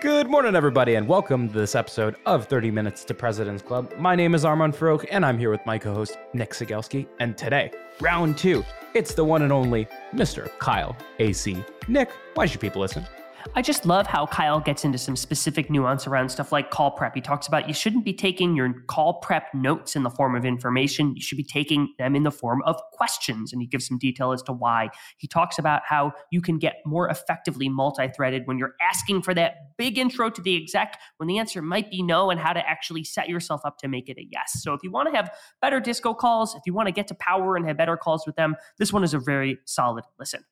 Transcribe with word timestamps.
Good 0.00 0.30
morning, 0.30 0.56
everybody, 0.56 0.94
and 0.94 1.06
welcome 1.06 1.48
to 1.48 1.52
this 1.52 1.74
episode 1.74 2.16
of 2.24 2.46
30 2.46 2.70
Minutes 2.70 3.04
to 3.04 3.12
President's 3.12 3.62
Club. 3.62 3.92
My 3.98 4.16
name 4.16 4.34
is 4.34 4.46
Armand 4.46 4.72
Farrokh, 4.72 5.04
and 5.10 5.26
I'm 5.26 5.38
here 5.38 5.50
with 5.50 5.60
my 5.66 5.76
co 5.76 5.92
host, 5.92 6.16
Nick 6.32 6.52
Cegelski. 6.52 7.06
And 7.18 7.36
today, 7.36 7.70
round 8.00 8.38
two, 8.38 8.64
it's 8.94 9.12
the 9.12 9.22
one 9.22 9.42
and 9.42 9.52
only 9.52 9.86
Mr. 10.14 10.48
Kyle 10.58 10.96
Asay. 11.18 11.62
Nick, 11.86 12.08
why 12.32 12.46
should 12.46 12.62
people 12.62 12.80
listen? 12.80 13.04
I 13.54 13.62
just 13.62 13.86
love 13.86 14.06
how 14.06 14.26
Kyle 14.26 14.60
gets 14.60 14.84
into 14.84 14.98
some 14.98 15.16
specific 15.16 15.70
nuance 15.70 16.06
around 16.06 16.28
stuff 16.28 16.52
like 16.52 16.70
call 16.70 16.90
prep. 16.90 17.14
He 17.14 17.20
talks 17.20 17.48
about 17.48 17.66
you 17.68 17.74
shouldn't 17.74 18.04
be 18.04 18.12
taking 18.12 18.54
your 18.54 18.72
call 18.86 19.14
prep 19.14 19.52
notes 19.54 19.96
in 19.96 20.02
the 20.02 20.10
form 20.10 20.34
of 20.34 20.44
information. 20.44 21.14
You 21.14 21.22
should 21.22 21.36
be 21.36 21.44
taking 21.44 21.92
them 21.98 22.14
in 22.14 22.22
the 22.22 22.30
form 22.30 22.62
of 22.62 22.80
questions. 22.92 23.52
And 23.52 23.60
he 23.60 23.66
gives 23.66 23.86
some 23.86 23.98
detail 23.98 24.32
as 24.32 24.42
to 24.44 24.52
why. 24.52 24.90
He 25.18 25.26
talks 25.26 25.58
about 25.58 25.82
how 25.86 26.12
you 26.30 26.40
can 26.40 26.58
get 26.58 26.76
more 26.84 27.08
effectively 27.08 27.68
multi 27.68 28.08
threaded 28.14 28.46
when 28.46 28.58
you're 28.58 28.74
asking 28.80 29.22
for 29.22 29.34
that 29.34 29.76
big 29.78 29.98
intro 29.98 30.30
to 30.30 30.42
the 30.42 30.60
exec 30.60 30.98
when 31.16 31.26
the 31.26 31.38
answer 31.38 31.62
might 31.62 31.90
be 31.90 32.02
no, 32.02 32.30
and 32.30 32.38
how 32.38 32.52
to 32.52 32.68
actually 32.68 33.04
set 33.04 33.28
yourself 33.28 33.62
up 33.64 33.78
to 33.78 33.88
make 33.88 34.08
it 34.08 34.18
a 34.18 34.26
yes. 34.30 34.62
So 34.62 34.74
if 34.74 34.82
you 34.82 34.90
want 34.90 35.10
to 35.10 35.16
have 35.16 35.30
better 35.60 35.80
disco 35.80 36.14
calls, 36.14 36.54
if 36.54 36.62
you 36.66 36.74
want 36.74 36.86
to 36.86 36.92
get 36.92 37.08
to 37.08 37.14
power 37.14 37.56
and 37.56 37.66
have 37.66 37.76
better 37.76 37.96
calls 37.96 38.26
with 38.26 38.36
them, 38.36 38.56
this 38.78 38.92
one 38.92 39.02
is 39.02 39.14
a 39.14 39.18
very 39.18 39.58
solid 39.64 40.04
listen. 40.18 40.44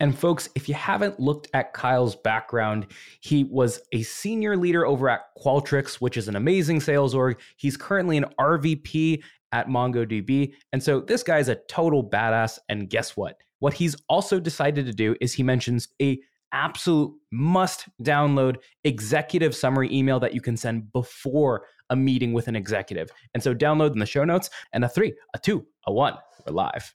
And 0.00 0.18
folks, 0.18 0.48
if 0.54 0.68
you 0.68 0.74
haven't 0.74 1.20
looked 1.20 1.48
at 1.54 1.72
Kyle's 1.72 2.16
background, 2.16 2.86
he 3.20 3.44
was 3.44 3.80
a 3.92 4.02
senior 4.02 4.56
leader 4.56 4.86
over 4.86 5.08
at 5.08 5.34
Qualtrics, 5.38 5.94
which 5.96 6.16
is 6.16 6.28
an 6.28 6.36
amazing 6.36 6.80
sales 6.80 7.14
org. 7.14 7.38
He's 7.56 7.76
currently 7.76 8.16
an 8.16 8.26
RVP 8.38 9.22
at 9.52 9.68
MongoDB. 9.68 10.54
And 10.72 10.82
so 10.82 11.00
this 11.00 11.22
guy's 11.22 11.48
a 11.48 11.56
total 11.68 12.08
badass. 12.08 12.58
And 12.68 12.88
guess 12.88 13.16
what? 13.16 13.36
What 13.60 13.74
he's 13.74 13.94
also 14.08 14.40
decided 14.40 14.86
to 14.86 14.92
do 14.92 15.14
is 15.20 15.32
he 15.32 15.42
mentions 15.42 15.88
a 16.00 16.18
absolute 16.52 17.12
must 17.30 17.86
download 18.02 18.56
executive 18.84 19.54
summary 19.54 19.92
email 19.94 20.20
that 20.20 20.34
you 20.34 20.40
can 20.40 20.56
send 20.56 20.92
before 20.92 21.66
a 21.90 21.96
meeting 21.96 22.32
with 22.32 22.48
an 22.48 22.56
executive. 22.56 23.10
And 23.34 23.42
so 23.42 23.54
download 23.54 23.92
in 23.92 23.98
the 23.98 24.06
show 24.06 24.24
notes 24.24 24.50
and 24.72 24.84
a 24.84 24.88
three, 24.88 25.14
a 25.34 25.38
two, 25.38 25.66
a 25.86 25.92
one. 25.92 26.14
We're 26.46 26.52
live. 26.52 26.94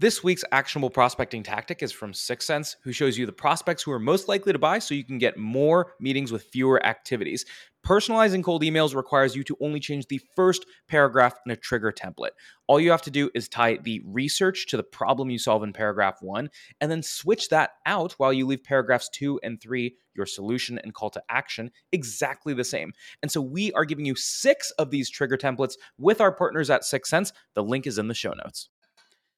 This 0.00 0.22
week's 0.22 0.44
actionable 0.52 0.90
prospecting 0.90 1.42
tactic 1.42 1.82
is 1.82 1.90
from 1.90 2.12
6sense, 2.12 2.76
who 2.84 2.92
shows 2.92 3.18
you 3.18 3.26
the 3.26 3.32
prospects 3.32 3.82
who 3.82 3.90
are 3.90 3.98
most 3.98 4.28
likely 4.28 4.52
to 4.52 4.58
buy 4.58 4.78
so 4.78 4.94
you 4.94 5.02
can 5.02 5.18
get 5.18 5.36
more 5.36 5.94
meetings 5.98 6.30
with 6.30 6.44
fewer 6.44 6.80
activities. 6.86 7.44
Personalizing 7.84 8.44
cold 8.44 8.62
emails 8.62 8.94
requires 8.94 9.34
you 9.34 9.42
to 9.42 9.56
only 9.60 9.80
change 9.80 10.06
the 10.06 10.20
first 10.36 10.66
paragraph 10.86 11.34
in 11.44 11.50
a 11.50 11.56
trigger 11.56 11.90
template. 11.90 12.30
All 12.68 12.78
you 12.78 12.92
have 12.92 13.02
to 13.02 13.10
do 13.10 13.28
is 13.34 13.48
tie 13.48 13.78
the 13.78 14.00
research 14.06 14.68
to 14.68 14.76
the 14.76 14.84
problem 14.84 15.30
you 15.30 15.38
solve 15.38 15.64
in 15.64 15.72
paragraph 15.72 16.18
one, 16.20 16.48
and 16.80 16.92
then 16.92 17.02
switch 17.02 17.48
that 17.48 17.70
out 17.84 18.12
while 18.18 18.32
you 18.32 18.46
leave 18.46 18.62
paragraphs 18.62 19.08
two 19.08 19.40
and 19.42 19.60
three, 19.60 19.96
your 20.14 20.26
solution 20.26 20.78
and 20.78 20.94
call 20.94 21.10
to 21.10 21.22
action, 21.28 21.72
exactly 21.90 22.54
the 22.54 22.62
same. 22.62 22.92
And 23.22 23.32
so 23.32 23.40
we 23.40 23.72
are 23.72 23.84
giving 23.84 24.04
you 24.04 24.14
six 24.14 24.70
of 24.78 24.92
these 24.92 25.10
trigger 25.10 25.36
templates 25.36 25.74
with 25.98 26.20
our 26.20 26.30
partners 26.30 26.70
at 26.70 26.82
6sense. 26.82 27.32
The 27.54 27.64
link 27.64 27.84
is 27.84 27.98
in 27.98 28.06
the 28.06 28.14
show 28.14 28.32
notes. 28.32 28.68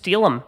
steal 0.00 0.22
them. 0.22 0.42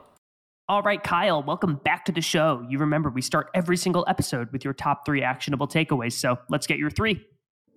All 0.66 0.80
right, 0.80 1.02
Kyle, 1.02 1.42
welcome 1.42 1.74
back 1.84 2.06
to 2.06 2.12
the 2.12 2.22
show. 2.22 2.64
You 2.70 2.78
remember 2.78 3.10
we 3.10 3.20
start 3.20 3.50
every 3.54 3.76
single 3.76 4.02
episode 4.08 4.50
with 4.50 4.64
your 4.64 4.72
top 4.72 5.04
three 5.04 5.22
actionable 5.22 5.68
takeaways. 5.68 6.14
So 6.14 6.38
let's 6.48 6.66
get 6.66 6.78
your 6.78 6.88
three. 6.88 7.22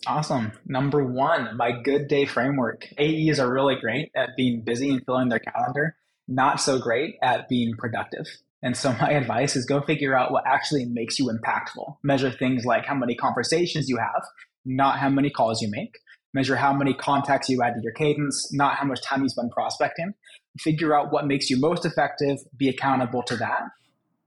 Awesome. 0.08 0.54
Number 0.66 1.04
one, 1.04 1.58
my 1.58 1.74
good 1.84 2.08
day 2.08 2.26
framework. 2.26 2.88
AEs 2.98 3.42
are 3.42 3.52
really 3.52 3.76
great 3.76 4.10
at 4.16 4.30
being 4.38 4.64
busy 4.64 4.90
and 4.90 5.04
filling 5.06 5.28
their 5.28 5.40
calendar, 5.40 5.98
not 6.30 6.62
so 6.62 6.80
great 6.80 7.16
at 7.22 7.50
being 7.50 7.76
productive. 7.78 8.26
And 8.64 8.78
so 8.78 8.94
my 9.02 9.12
advice 9.12 9.58
is 9.58 9.66
go 9.66 9.82
figure 9.82 10.18
out 10.18 10.32
what 10.32 10.46
actually 10.48 10.86
makes 10.86 11.20
you 11.20 11.30
impactful. 11.30 11.98
Measure 12.04 12.32
things 12.32 12.64
like 12.64 12.86
how 12.86 12.96
many 12.96 13.16
conversations 13.16 13.90
you 13.90 13.98
have, 13.98 14.24
not 14.64 15.00
how 15.00 15.10
many 15.10 15.30
calls 15.30 15.62
you 15.62 15.70
make. 15.70 15.98
Measure 16.36 16.56
how 16.56 16.72
many 16.72 16.94
contacts 16.94 17.50
you 17.50 17.64
add 17.64 17.74
to 17.74 17.82
your 17.82 17.94
cadence, 17.94 18.54
not 18.54 18.76
how 18.76 18.86
much 18.86 19.02
time 19.02 19.24
you 19.24 19.30
spend 19.30 19.50
prospecting 19.50 20.14
figure 20.60 20.98
out 20.98 21.12
what 21.12 21.28
makes 21.28 21.50
you 21.50 21.60
most 21.60 21.86
effective, 21.86 22.38
be 22.58 22.70
accountable 22.70 23.24
to 23.24 23.36
that. 23.38 23.62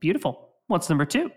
Beautiful. 0.01 0.51
What's 0.67 0.89
number 0.89 1.07
two? 1.07 1.31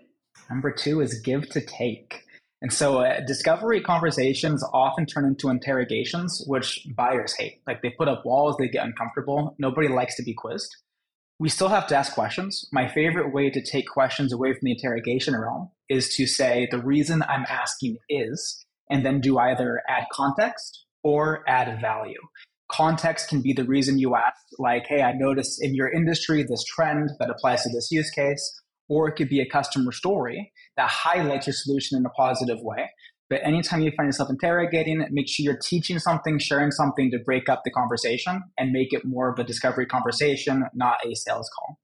Number 0.50 0.70
two 0.70 1.00
is 1.00 1.20
give 1.20 1.48
to 1.50 1.60
take. 1.60 2.24
And 2.60 2.72
so 2.72 2.98
uh, 2.98 3.20
discovery 3.26 3.80
conversations 3.80 4.62
often 4.72 5.06
turn 5.06 5.24
into 5.24 5.48
interrogations, 5.48 6.44
which 6.46 6.86
buyers 6.94 7.34
hate. 7.36 7.60
Like 7.66 7.82
they 7.82 7.90
put 7.90 8.08
up 8.08 8.24
walls, 8.24 8.56
they 8.58 8.68
get 8.68 8.84
uncomfortable. 8.84 9.56
Nobody 9.58 9.88
likes 9.88 10.16
to 10.16 10.22
be 10.22 10.34
quizzed. 10.34 10.76
we 11.42 11.48
still 11.48 11.68
have 11.68 11.88
to 11.88 11.96
ask 11.96 12.14
questions. 12.14 12.68
My 12.72 12.86
favorite 12.86 13.34
way 13.34 13.50
to 13.50 13.60
take 13.60 13.88
questions 13.88 14.32
away 14.32 14.52
from 14.52 14.60
the 14.62 14.70
interrogation 14.70 15.34
realm 15.36 15.70
is 15.88 16.14
to 16.14 16.24
say, 16.24 16.68
the 16.70 16.78
reason 16.78 17.24
I'm 17.28 17.44
asking 17.48 17.96
is, 18.08 18.61
and 18.92 19.04
then 19.04 19.20
do 19.20 19.38
either 19.38 19.80
add 19.88 20.04
context 20.12 20.84
or 21.02 21.42
add 21.48 21.80
value. 21.80 22.20
Context 22.70 23.28
can 23.28 23.40
be 23.40 23.52
the 23.52 23.64
reason 23.64 23.98
you 23.98 24.14
asked, 24.14 24.54
like, 24.58 24.84
hey, 24.86 25.02
I 25.02 25.12
noticed 25.12 25.62
in 25.62 25.74
your 25.74 25.90
industry 25.90 26.42
this 26.42 26.62
trend 26.64 27.10
that 27.18 27.30
applies 27.30 27.62
to 27.62 27.70
this 27.70 27.90
use 27.90 28.10
case, 28.10 28.60
or 28.88 29.08
it 29.08 29.16
could 29.16 29.28
be 29.28 29.40
a 29.40 29.48
customer 29.48 29.92
story 29.92 30.52
that 30.76 30.88
highlights 30.88 31.46
your 31.46 31.54
solution 31.54 31.98
in 31.98 32.06
a 32.06 32.10
positive 32.10 32.58
way. 32.60 32.90
But 33.30 33.40
anytime 33.44 33.80
you 33.80 33.92
find 33.96 34.08
yourself 34.08 34.28
interrogating, 34.28 35.06
make 35.10 35.26
sure 35.26 35.44
you're 35.44 35.58
teaching 35.62 35.98
something, 35.98 36.38
sharing 36.38 36.70
something 36.70 37.10
to 37.12 37.18
break 37.18 37.48
up 37.48 37.62
the 37.64 37.70
conversation 37.70 38.42
and 38.58 38.72
make 38.72 38.92
it 38.92 39.06
more 39.06 39.32
of 39.32 39.38
a 39.38 39.44
discovery 39.44 39.86
conversation, 39.86 40.64
not 40.74 40.98
a 41.06 41.14
sales 41.14 41.50
call. 41.58 41.78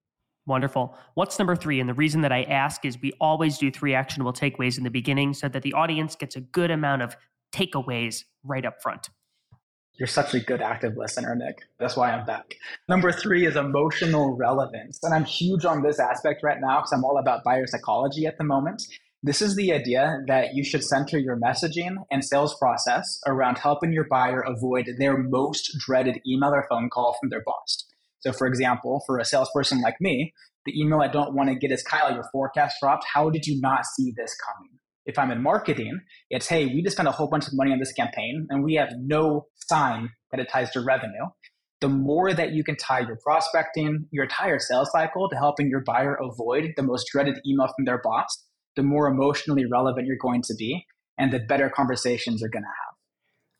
Wonderful. 0.48 0.96
What's 1.12 1.38
number 1.38 1.54
three? 1.54 1.78
And 1.78 1.88
the 1.90 1.94
reason 1.94 2.22
that 2.22 2.32
I 2.32 2.44
ask 2.44 2.86
is 2.86 2.98
we 3.02 3.12
always 3.20 3.58
do 3.58 3.70
three 3.70 3.94
actionable 3.94 4.32
takeaways 4.32 4.78
in 4.78 4.84
the 4.84 4.90
beginning 4.90 5.34
so 5.34 5.46
that 5.46 5.62
the 5.62 5.74
audience 5.74 6.16
gets 6.16 6.36
a 6.36 6.40
good 6.40 6.70
amount 6.70 7.02
of 7.02 7.18
takeaways 7.52 8.24
right 8.42 8.64
up 8.64 8.80
front. 8.82 9.10
You're 9.98 10.06
such 10.06 10.32
a 10.32 10.40
good 10.40 10.62
active 10.62 10.96
listener, 10.96 11.36
Nick. 11.36 11.58
That's 11.78 11.98
why 11.98 12.12
I'm 12.12 12.24
back. 12.24 12.54
Number 12.88 13.12
three 13.12 13.44
is 13.44 13.56
emotional 13.56 14.36
relevance. 14.36 14.98
And 15.02 15.12
I'm 15.12 15.24
huge 15.24 15.66
on 15.66 15.82
this 15.82 16.00
aspect 16.00 16.42
right 16.42 16.60
now 16.62 16.78
because 16.78 16.92
I'm 16.92 17.04
all 17.04 17.18
about 17.18 17.44
buyer 17.44 17.66
psychology 17.66 18.24
at 18.24 18.38
the 18.38 18.44
moment. 18.44 18.82
This 19.22 19.42
is 19.42 19.54
the 19.54 19.74
idea 19.74 20.22
that 20.28 20.54
you 20.54 20.64
should 20.64 20.82
center 20.82 21.18
your 21.18 21.38
messaging 21.38 21.96
and 22.10 22.24
sales 22.24 22.56
process 22.58 23.20
around 23.26 23.58
helping 23.58 23.92
your 23.92 24.06
buyer 24.08 24.40
avoid 24.40 24.88
their 24.98 25.18
most 25.18 25.76
dreaded 25.84 26.20
email 26.26 26.54
or 26.54 26.64
phone 26.70 26.88
call 26.88 27.18
from 27.20 27.28
their 27.28 27.42
boss. 27.44 27.84
So, 28.20 28.32
for 28.32 28.46
example, 28.46 29.02
for 29.06 29.18
a 29.18 29.24
salesperson 29.24 29.80
like 29.80 29.96
me, 30.00 30.32
the 30.66 30.78
email 30.78 31.00
I 31.00 31.08
don't 31.08 31.34
want 31.34 31.48
to 31.48 31.54
get 31.54 31.72
is 31.72 31.82
Kyle, 31.82 32.12
your 32.12 32.24
forecast 32.32 32.76
dropped. 32.82 33.04
How 33.12 33.30
did 33.30 33.46
you 33.46 33.60
not 33.60 33.84
see 33.96 34.12
this 34.16 34.34
coming? 34.46 34.70
If 35.06 35.18
I'm 35.18 35.30
in 35.30 35.42
marketing, 35.42 36.00
it's 36.28 36.48
hey, 36.48 36.66
we 36.66 36.82
just 36.82 36.96
spent 36.96 37.08
a 37.08 37.12
whole 37.12 37.28
bunch 37.28 37.46
of 37.46 37.52
money 37.54 37.72
on 37.72 37.78
this 37.78 37.92
campaign 37.92 38.46
and 38.50 38.62
we 38.62 38.74
have 38.74 38.90
no 38.98 39.46
sign 39.54 40.10
that 40.30 40.40
it 40.40 40.50
ties 40.50 40.70
to 40.72 40.80
revenue. 40.80 41.24
The 41.80 41.88
more 41.88 42.34
that 42.34 42.52
you 42.52 42.64
can 42.64 42.76
tie 42.76 43.00
your 43.00 43.16
prospecting, 43.22 44.06
your 44.10 44.24
entire 44.24 44.58
sales 44.58 44.90
cycle 44.92 45.28
to 45.30 45.36
helping 45.36 45.70
your 45.70 45.82
buyer 45.82 46.14
avoid 46.20 46.72
the 46.76 46.82
most 46.82 47.06
dreaded 47.10 47.38
email 47.46 47.68
from 47.68 47.86
their 47.86 48.00
boss, 48.02 48.26
the 48.76 48.82
more 48.82 49.06
emotionally 49.06 49.64
relevant 49.70 50.06
you're 50.06 50.16
going 50.20 50.42
to 50.42 50.54
be 50.58 50.84
and 51.16 51.32
the 51.32 51.38
better 51.38 51.70
conversations 51.70 52.40
you're 52.40 52.50
going 52.50 52.64
to 52.64 52.66
have. 52.66 52.94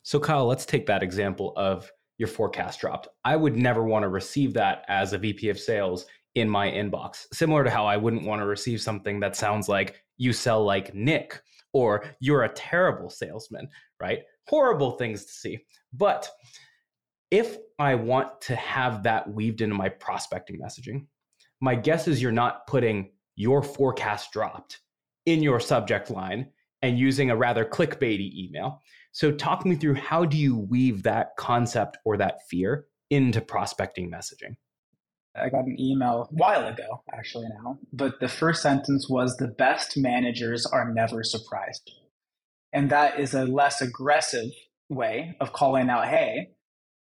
So, 0.03 0.21
Kyle, 0.21 0.47
let's 0.47 0.67
take 0.67 0.87
that 0.87 1.03
example 1.03 1.53
of 1.57 1.91
your 2.19 2.29
forecast 2.29 2.81
dropped. 2.81 3.09
I 3.25 3.37
would 3.37 3.57
never 3.57 3.85
want 3.85 4.03
to 4.03 4.09
receive 4.09 4.53
that 4.55 4.85
as 4.89 5.13
a 5.13 5.19
VP 5.19 5.49
of 5.49 5.59
sales 5.59 6.07
in 6.35 6.49
my 6.49 6.71
inbox, 6.71 7.27
similar 7.33 7.65
to 7.65 7.71
how 7.71 7.87
I 7.87 7.97
wouldn't 7.97 8.27
want 8.27 8.41
to 8.43 8.47
receive 8.47 8.81
something 8.81 9.21
that 9.21 9.37
sounds 9.37 9.69
like 9.69 10.03
you 10.19 10.33
sell 10.33 10.65
like 10.65 10.95
Nick 10.95 11.41
or 11.73 12.05
you're 12.21 12.45
a 12.45 12.53
terrible 12.53 13.11
salesman, 13.11 13.69
right? 14.01 14.21
Horrible 14.49 14.93
things 14.93 15.25
to 15.25 15.33
see. 15.33 15.59
But 15.93 16.29
if 17.31 17.57
I 17.79 17.95
want 17.95 18.41
to 18.43 18.57
have 18.57 19.03
that 19.05 19.31
weaved 19.33 19.61
into 19.61 19.75
my 19.75 19.89
prospecting 19.89 20.61
messaging, 20.61 21.07
my 21.61 21.75
guess 21.75 22.09
is 22.09 22.23
you're 22.23 22.33
not 22.33 22.67
putting 22.67 23.11
your 23.37 23.63
forecast 23.63 24.33
dropped 24.33 24.81
in 25.27 25.43
your 25.43 25.61
subject 25.61 26.11
line 26.11 26.49
and 26.83 26.99
using 26.99 27.31
a 27.31 27.37
rather 27.37 27.65
clickbaity 27.65 28.33
email. 28.35 28.83
So 29.13 29.33
talk 29.33 29.65
me 29.67 29.77
through 29.77 29.95
how 29.95 30.25
do 30.25 30.37
you 30.37 30.57
weave 30.57 31.03
that 31.03 31.31
concept 31.37 31.99
or 32.05 32.17
that 32.19 32.39
fear 32.49 32.87
into 33.11 33.41
prospecting 33.41 34.11
messaging? 34.11 34.57
I 35.35 35.49
got 35.51 35.65
an 35.65 35.77
email 35.79 36.29
a 36.31 36.35
while 36.35 36.67
ago, 36.67 37.03
actually 37.13 37.47
now, 37.63 37.79
but 37.93 38.21
the 38.21 38.29
first 38.29 38.63
sentence 38.63 39.09
was 39.09 39.37
the 39.37 39.49
best 39.49 39.97
managers 39.97 40.67
are 40.67 40.93
never 40.93 41.23
surprised. 41.23 41.91
And 42.73 42.91
that 42.91 43.21
is 43.21 43.35
a 43.35 43.45
less 43.45 43.81
aggressive 43.81 44.51
way 44.89 45.37
of 45.41 45.53
calling 45.53 45.89
out, 45.91 46.09
hey, 46.09 46.51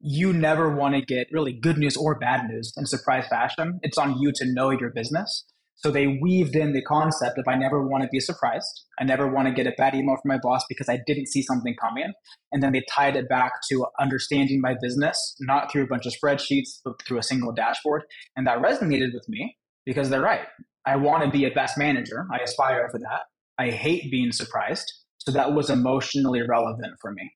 you 0.00 0.32
never 0.32 0.74
want 0.74 0.94
to 0.94 1.00
get 1.00 1.28
really 1.30 1.52
good 1.52 1.78
news 1.78 1.96
or 1.96 2.18
bad 2.18 2.48
news 2.48 2.72
in 2.76 2.86
surprise 2.86 3.26
fashion. 3.28 3.78
It's 3.82 3.98
on 3.98 4.18
you 4.18 4.32
to 4.36 4.52
know 4.52 4.70
your 4.70 4.90
business. 4.90 5.44
So 5.76 5.90
they 5.90 6.06
weaved 6.06 6.54
in 6.54 6.72
the 6.72 6.82
concept 6.82 7.38
of 7.38 7.44
I 7.48 7.56
never 7.56 7.86
want 7.86 8.04
to 8.04 8.08
be 8.10 8.20
surprised. 8.20 8.84
I 9.00 9.04
never 9.04 9.26
want 9.26 9.48
to 9.48 9.54
get 9.54 9.66
a 9.66 9.74
bad 9.76 9.94
email 9.94 10.16
from 10.16 10.28
my 10.28 10.38
boss 10.40 10.62
because 10.68 10.88
I 10.88 11.00
didn't 11.06 11.26
see 11.26 11.42
something 11.42 11.74
coming. 11.80 12.12
And 12.52 12.62
then 12.62 12.72
they 12.72 12.84
tied 12.88 13.16
it 13.16 13.28
back 13.28 13.52
to 13.70 13.86
understanding 13.98 14.60
my 14.60 14.76
business, 14.80 15.36
not 15.40 15.72
through 15.72 15.84
a 15.84 15.88
bunch 15.88 16.06
of 16.06 16.12
spreadsheets, 16.12 16.80
but 16.84 17.02
through 17.06 17.18
a 17.18 17.22
single 17.22 17.52
dashboard. 17.52 18.04
And 18.36 18.46
that 18.46 18.58
resonated 18.58 19.12
with 19.12 19.28
me 19.28 19.56
because 19.84 20.08
they're 20.08 20.22
right. 20.22 20.46
I 20.86 20.96
want 20.96 21.24
to 21.24 21.30
be 21.30 21.44
a 21.46 21.50
best 21.50 21.76
manager. 21.76 22.26
I 22.32 22.38
aspire 22.38 22.88
for 22.90 22.98
that. 23.00 23.22
I 23.58 23.70
hate 23.70 24.10
being 24.10 24.32
surprised. 24.32 24.90
So 25.18 25.32
that 25.32 25.52
was 25.52 25.70
emotionally 25.70 26.42
relevant 26.42 26.94
for 27.00 27.12
me. 27.12 27.32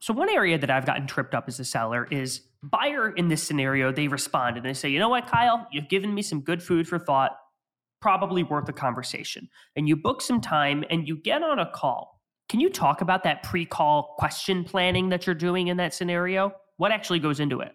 So 0.00 0.14
one 0.14 0.30
area 0.30 0.56
that 0.56 0.70
I've 0.70 0.86
gotten 0.86 1.06
tripped 1.06 1.34
up 1.34 1.44
as 1.46 1.60
a 1.60 1.64
seller 1.64 2.08
is 2.10 2.40
buyer 2.62 3.10
in 3.10 3.28
this 3.28 3.42
scenario, 3.42 3.92
they 3.92 4.08
respond 4.08 4.56
and 4.56 4.64
they 4.64 4.72
say, 4.72 4.88
you 4.88 4.98
know 4.98 5.10
what, 5.10 5.26
Kyle, 5.26 5.66
you've 5.72 5.88
given 5.88 6.14
me 6.14 6.22
some 6.22 6.40
good 6.40 6.62
food 6.62 6.88
for 6.88 6.98
thought 6.98 7.32
probably 8.00 8.42
worth 8.42 8.68
a 8.68 8.72
conversation. 8.72 9.48
And 9.76 9.88
you 9.88 9.96
book 9.96 10.22
some 10.22 10.40
time 10.40 10.84
and 10.90 11.06
you 11.06 11.16
get 11.16 11.42
on 11.42 11.58
a 11.58 11.70
call. 11.70 12.20
Can 12.48 12.60
you 12.60 12.68
talk 12.68 13.00
about 13.00 13.22
that 13.24 13.42
pre 13.42 13.64
call 13.64 14.14
question 14.18 14.64
planning 14.64 15.10
that 15.10 15.26
you're 15.26 15.34
doing 15.34 15.68
in 15.68 15.76
that 15.76 15.94
scenario? 15.94 16.52
What 16.78 16.90
actually 16.90 17.20
goes 17.20 17.38
into 17.38 17.60
it? 17.60 17.72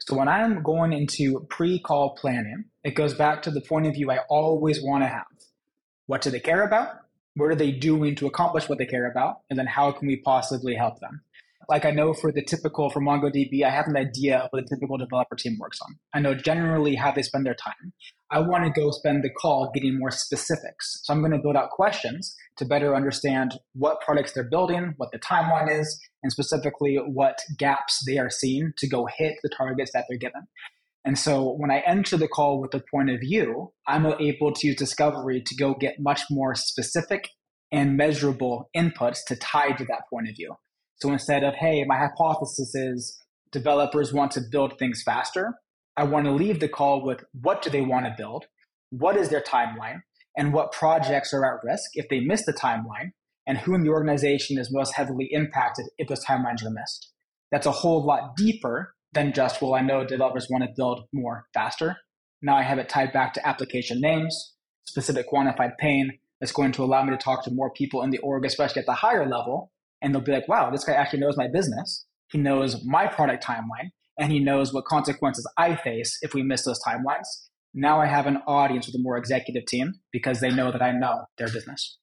So, 0.00 0.16
when 0.16 0.28
I'm 0.28 0.62
going 0.62 0.92
into 0.92 1.46
pre 1.50 1.78
call 1.80 2.14
planning, 2.14 2.64
it 2.84 2.94
goes 2.94 3.12
back 3.12 3.42
to 3.42 3.50
the 3.50 3.60
point 3.60 3.86
of 3.86 3.94
view 3.94 4.10
I 4.10 4.20
always 4.30 4.82
want 4.82 5.04
to 5.04 5.08
have. 5.08 5.26
What 6.06 6.22
do 6.22 6.30
they 6.30 6.40
care 6.40 6.62
about? 6.62 7.00
What 7.34 7.50
are 7.50 7.54
they 7.54 7.70
doing 7.70 8.14
to 8.16 8.26
accomplish 8.26 8.68
what 8.68 8.78
they 8.78 8.86
care 8.86 9.10
about? 9.10 9.40
And 9.50 9.58
then 9.58 9.66
how 9.66 9.92
can 9.92 10.06
we 10.06 10.16
possibly 10.16 10.74
help 10.74 11.00
them? 11.00 11.20
Like 11.68 11.84
I 11.84 11.90
know 11.90 12.14
for 12.14 12.30
the 12.30 12.44
typical 12.44 12.90
for 12.90 13.00
MongoDB, 13.00 13.64
I 13.64 13.70
have 13.70 13.88
an 13.88 13.96
idea 13.96 14.38
of 14.38 14.48
what 14.50 14.62
the 14.62 14.76
typical 14.76 14.98
developer 14.98 15.34
team 15.34 15.56
works 15.58 15.80
on. 15.80 15.96
I 16.14 16.20
know 16.20 16.34
generally 16.34 16.94
how 16.94 17.10
they 17.10 17.22
spend 17.22 17.44
their 17.44 17.54
time. 17.54 17.92
I 18.30 18.40
want 18.40 18.64
to 18.64 18.80
go 18.80 18.90
spend 18.92 19.24
the 19.24 19.30
call 19.30 19.70
getting 19.74 19.98
more 19.98 20.10
specifics. 20.10 21.00
So 21.02 21.12
I'm 21.12 21.20
going 21.20 21.32
to 21.32 21.38
build 21.38 21.56
out 21.56 21.70
questions 21.70 22.36
to 22.58 22.64
better 22.64 22.94
understand 22.94 23.58
what 23.74 24.00
products 24.00 24.32
they're 24.32 24.48
building, 24.48 24.94
what 24.96 25.10
the 25.12 25.18
timeline 25.18 25.80
is, 25.80 26.00
and 26.22 26.30
specifically 26.30 26.96
what 26.96 27.38
gaps 27.58 28.02
they 28.06 28.18
are 28.18 28.30
seeing 28.30 28.72
to 28.78 28.88
go 28.88 29.06
hit 29.18 29.36
the 29.42 29.48
targets 29.48 29.90
that 29.92 30.04
they're 30.08 30.18
given. 30.18 30.46
And 31.04 31.18
so 31.18 31.52
when 31.56 31.70
I 31.70 31.84
enter 31.86 32.16
the 32.16 32.26
call 32.26 32.60
with 32.60 32.74
a 32.74 32.82
point 32.90 33.10
of 33.10 33.20
view, 33.20 33.72
I'm 33.86 34.06
able 34.06 34.52
to 34.52 34.66
use 34.66 34.76
discovery 34.76 35.40
to 35.40 35.54
go 35.54 35.74
get 35.74 36.00
much 36.00 36.22
more 36.30 36.54
specific 36.56 37.28
and 37.70 37.96
measurable 37.96 38.70
inputs 38.76 39.18
to 39.28 39.36
tie 39.36 39.72
to 39.72 39.84
that 39.84 40.02
point 40.10 40.28
of 40.28 40.36
view. 40.36 40.56
So 40.98 41.12
instead 41.12 41.44
of, 41.44 41.54
hey, 41.54 41.84
my 41.84 41.96
hypothesis 41.96 42.74
is 42.74 43.22
developers 43.52 44.12
want 44.12 44.32
to 44.32 44.40
build 44.40 44.78
things 44.78 45.02
faster, 45.02 45.54
I 45.96 46.04
want 46.04 46.26
to 46.26 46.32
leave 46.32 46.60
the 46.60 46.68
call 46.68 47.04
with 47.04 47.24
what 47.40 47.62
do 47.62 47.70
they 47.70 47.80
want 47.80 48.06
to 48.06 48.14
build? 48.16 48.46
What 48.90 49.16
is 49.16 49.28
their 49.28 49.40
timeline? 49.40 50.00
And 50.36 50.52
what 50.52 50.72
projects 50.72 51.32
are 51.32 51.44
at 51.44 51.64
risk 51.64 51.92
if 51.94 52.08
they 52.08 52.20
miss 52.20 52.44
the 52.44 52.52
timeline? 52.52 53.12
And 53.46 53.58
who 53.58 53.74
in 53.74 53.82
the 53.82 53.90
organization 53.90 54.58
is 54.58 54.72
most 54.72 54.94
heavily 54.94 55.28
impacted 55.30 55.86
if 55.98 56.08
those 56.08 56.24
timelines 56.24 56.64
are 56.64 56.70
missed? 56.70 57.12
That's 57.50 57.66
a 57.66 57.70
whole 57.70 58.04
lot 58.04 58.36
deeper 58.36 58.94
than 59.12 59.32
just, 59.32 59.62
well, 59.62 59.74
I 59.74 59.80
know 59.80 60.04
developers 60.04 60.48
want 60.50 60.64
to 60.64 60.70
build 60.76 61.04
more 61.12 61.46
faster. 61.54 61.96
Now 62.42 62.56
I 62.56 62.62
have 62.62 62.78
it 62.78 62.88
tied 62.88 63.12
back 63.12 63.32
to 63.34 63.46
application 63.46 64.00
names, 64.00 64.54
specific 64.84 65.30
quantified 65.30 65.78
pain 65.78 66.18
that's 66.40 66.52
going 66.52 66.72
to 66.72 66.84
allow 66.84 67.02
me 67.02 67.10
to 67.10 67.16
talk 67.16 67.44
to 67.44 67.50
more 67.50 67.70
people 67.70 68.02
in 68.02 68.10
the 68.10 68.18
org, 68.18 68.44
especially 68.44 68.80
at 68.80 68.86
the 68.86 68.92
higher 68.92 69.26
level, 69.26 69.72
and 70.06 70.14
they'll 70.14 70.22
be 70.22 70.30
like, 70.30 70.46
wow, 70.46 70.70
this 70.70 70.84
guy 70.84 70.92
actually 70.92 71.18
knows 71.18 71.36
my 71.36 71.48
business. 71.48 72.06
He 72.30 72.38
knows 72.38 72.84
my 72.84 73.08
product 73.08 73.44
timeline 73.44 73.90
and 74.16 74.30
he 74.30 74.38
knows 74.38 74.72
what 74.72 74.84
consequences 74.84 75.44
I 75.58 75.74
face 75.74 76.16
if 76.22 76.32
we 76.32 76.44
miss 76.44 76.62
those 76.62 76.80
timelines. 76.80 77.26
Now 77.74 78.00
I 78.00 78.06
have 78.06 78.28
an 78.28 78.38
audience 78.46 78.86
with 78.86 78.94
a 78.94 79.02
more 79.02 79.16
executive 79.16 79.66
team 79.66 79.94
because 80.12 80.38
they 80.38 80.50
know 80.50 80.70
that 80.70 80.80
I 80.80 80.92
know 80.92 81.24
their 81.38 81.48
business. 81.48 81.98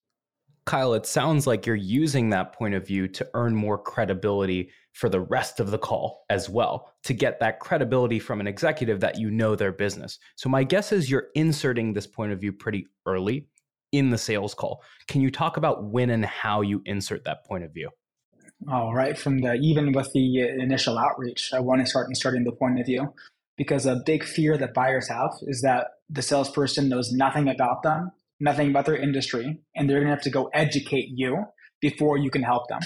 Kyle, 0.65 0.93
it 0.93 1.05
sounds 1.05 1.48
like 1.48 1.65
you're 1.65 1.77
using 1.77 2.29
that 2.29 2.51
point 2.51 2.74
of 2.74 2.86
view 2.86 3.07
to 3.07 3.27
earn 3.36 3.55
more 3.55 3.77
credibility 3.77 4.69
for 4.91 5.07
the 5.07 5.22
rest 5.22 5.62
of 5.62 5.72
the 5.72 5.77
call 5.77 6.25
as 6.29 6.50
well, 6.50 6.91
to 7.05 7.13
get 7.13 7.39
that 7.39 7.62
credibility 7.62 8.19
from 8.19 8.41
an 8.41 8.48
executive 8.48 9.00
that 9.00 9.17
you 9.17 9.31
know 9.31 9.55
their 9.55 9.72
business. 9.72 10.19
So, 10.36 10.50
my 10.50 10.63
guess 10.63 10.91
is 10.91 11.10
you're 11.10 11.27
inserting 11.36 11.93
this 11.93 12.07
point 12.07 12.31
of 12.31 12.39
view 12.39 12.53
pretty 12.53 12.86
early 13.05 13.48
in 13.94 14.10
the 14.10 14.18
sales 14.18 14.54
call. 14.54 14.84
Can 15.08 15.22
you 15.22 15.32
talk 15.32 15.56
about 15.56 15.86
when 15.86 16.10
and 16.10 16.26
how 16.26 16.60
you 16.60 16.82
insert 16.86 17.24
that 17.24 17.46
point 17.46 17.64
of 17.64 17.74
view? 17.74 17.90
All 18.70 18.94
right, 18.94 19.18
from 19.18 19.40
the 19.40 19.54
even 19.56 19.94
with 19.94 20.12
the 20.14 20.42
uh, 20.42 20.62
initial 20.62 20.98
outreach, 20.98 21.52
I 21.54 21.60
want 21.60 21.82
to 21.82 21.88
start 21.88 22.08
inserting 22.10 22.44
the 22.44 22.52
point 22.52 22.80
of 22.80 22.86
view 22.86 23.14
because 23.58 23.86
a 23.86 24.02
big 24.06 24.24
fear 24.24 24.58
that 24.58 24.74
buyers 24.74 25.08
have 25.10 25.32
is 25.44 25.62
that 25.62 25.88
the 26.10 26.22
salesperson 26.22 26.90
knows 26.90 27.12
nothing 27.12 27.48
about 27.48 27.84
them, 27.84 28.12
nothing 28.40 28.70
about 28.70 28.86
their 28.86 28.96
industry, 28.96 29.60
and 29.76 29.90
they're 29.90 30.00
going 30.00 30.08
to 30.08 30.16
have 30.16 30.24
to 30.24 30.30
go 30.30 30.50
educate 30.54 31.10
you 31.14 31.46
before 31.82 32.18
you 32.18 32.32
can 32.32 32.42
help 32.42 32.68
them. 32.68 32.80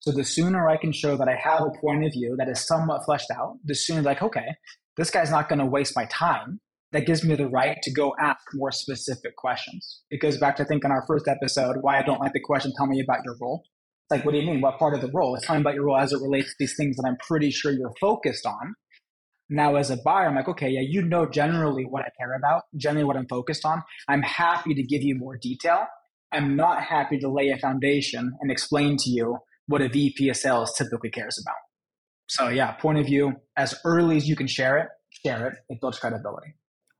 So 0.00 0.12
the 0.12 0.24
sooner 0.24 0.68
I 0.68 0.76
can 0.76 0.92
show 0.92 1.16
that 1.16 1.28
I 1.28 1.36
have 1.36 1.62
a 1.62 1.80
point 1.80 2.04
of 2.04 2.12
view 2.12 2.36
that 2.38 2.48
is 2.48 2.60
somewhat 2.60 3.04
fleshed 3.04 3.30
out, 3.30 3.56
the 3.64 3.74
sooner 3.74 4.02
like, 4.02 4.22
okay, 4.22 4.56
this 4.96 5.10
guy's 5.10 5.30
not 5.30 5.48
going 5.48 5.60
to 5.60 5.66
waste 5.66 5.96
my 5.96 6.04
time 6.06 6.60
that 6.92 7.06
gives 7.06 7.24
me 7.24 7.34
the 7.34 7.48
right 7.48 7.78
to 7.82 7.90
go 7.90 8.14
ask 8.20 8.40
more 8.54 8.70
specific 8.70 9.34
questions. 9.36 10.02
It 10.10 10.20
goes 10.20 10.38
back 10.38 10.56
to 10.56 10.62
I 10.62 10.66
think 10.66 10.84
in 10.84 10.90
our 10.90 11.04
first 11.06 11.26
episode, 11.26 11.76
why 11.80 11.98
I 11.98 12.02
don't 12.02 12.20
like 12.20 12.32
the 12.32 12.40
question, 12.40 12.72
tell 12.76 12.86
me 12.86 13.00
about 13.00 13.24
your 13.24 13.36
role. 13.40 13.62
It's 14.04 14.18
like, 14.18 14.24
what 14.24 14.32
do 14.32 14.38
you 14.38 14.46
mean? 14.46 14.60
What 14.60 14.78
part 14.78 14.94
of 14.94 15.00
the 15.00 15.10
role? 15.12 15.34
It's 15.34 15.46
telling 15.46 15.62
about 15.62 15.74
your 15.74 15.86
role 15.86 15.96
as 15.96 16.12
it 16.12 16.20
relates 16.20 16.48
to 16.48 16.54
these 16.58 16.74
things 16.76 16.96
that 16.96 17.06
I'm 17.06 17.16
pretty 17.16 17.50
sure 17.50 17.72
you're 17.72 17.94
focused 18.00 18.46
on. 18.46 18.74
Now, 19.48 19.76
as 19.76 19.90
a 19.90 19.96
buyer, 19.96 20.28
I'm 20.28 20.34
like, 20.34 20.48
okay, 20.48 20.68
yeah, 20.68 20.80
you 20.80 21.02
know 21.02 21.26
generally 21.26 21.84
what 21.84 22.02
I 22.02 22.08
care 22.18 22.34
about, 22.34 22.62
generally 22.76 23.04
what 23.04 23.16
I'm 23.16 23.26
focused 23.26 23.64
on. 23.64 23.82
I'm 24.08 24.22
happy 24.22 24.74
to 24.74 24.82
give 24.82 25.02
you 25.02 25.14
more 25.14 25.36
detail. 25.36 25.86
I'm 26.32 26.56
not 26.56 26.82
happy 26.82 27.18
to 27.18 27.28
lay 27.28 27.50
a 27.50 27.58
foundation 27.58 28.32
and 28.40 28.50
explain 28.50 28.96
to 28.98 29.10
you 29.10 29.38
what 29.66 29.82
a 29.82 29.88
VP 29.88 30.28
of 30.30 30.36
sales 30.36 30.74
typically 30.76 31.10
cares 31.10 31.38
about. 31.44 31.56
So, 32.28 32.48
yeah, 32.48 32.72
point 32.72 32.98
of 32.98 33.06
view, 33.06 33.34
as 33.56 33.74
early 33.84 34.16
as 34.16 34.26
you 34.26 34.36
can 34.36 34.46
share 34.46 34.78
it, 34.78 34.88
share 35.24 35.48
it. 35.48 35.54
It 35.68 35.80
builds 35.80 35.98
credibility. 35.98 36.54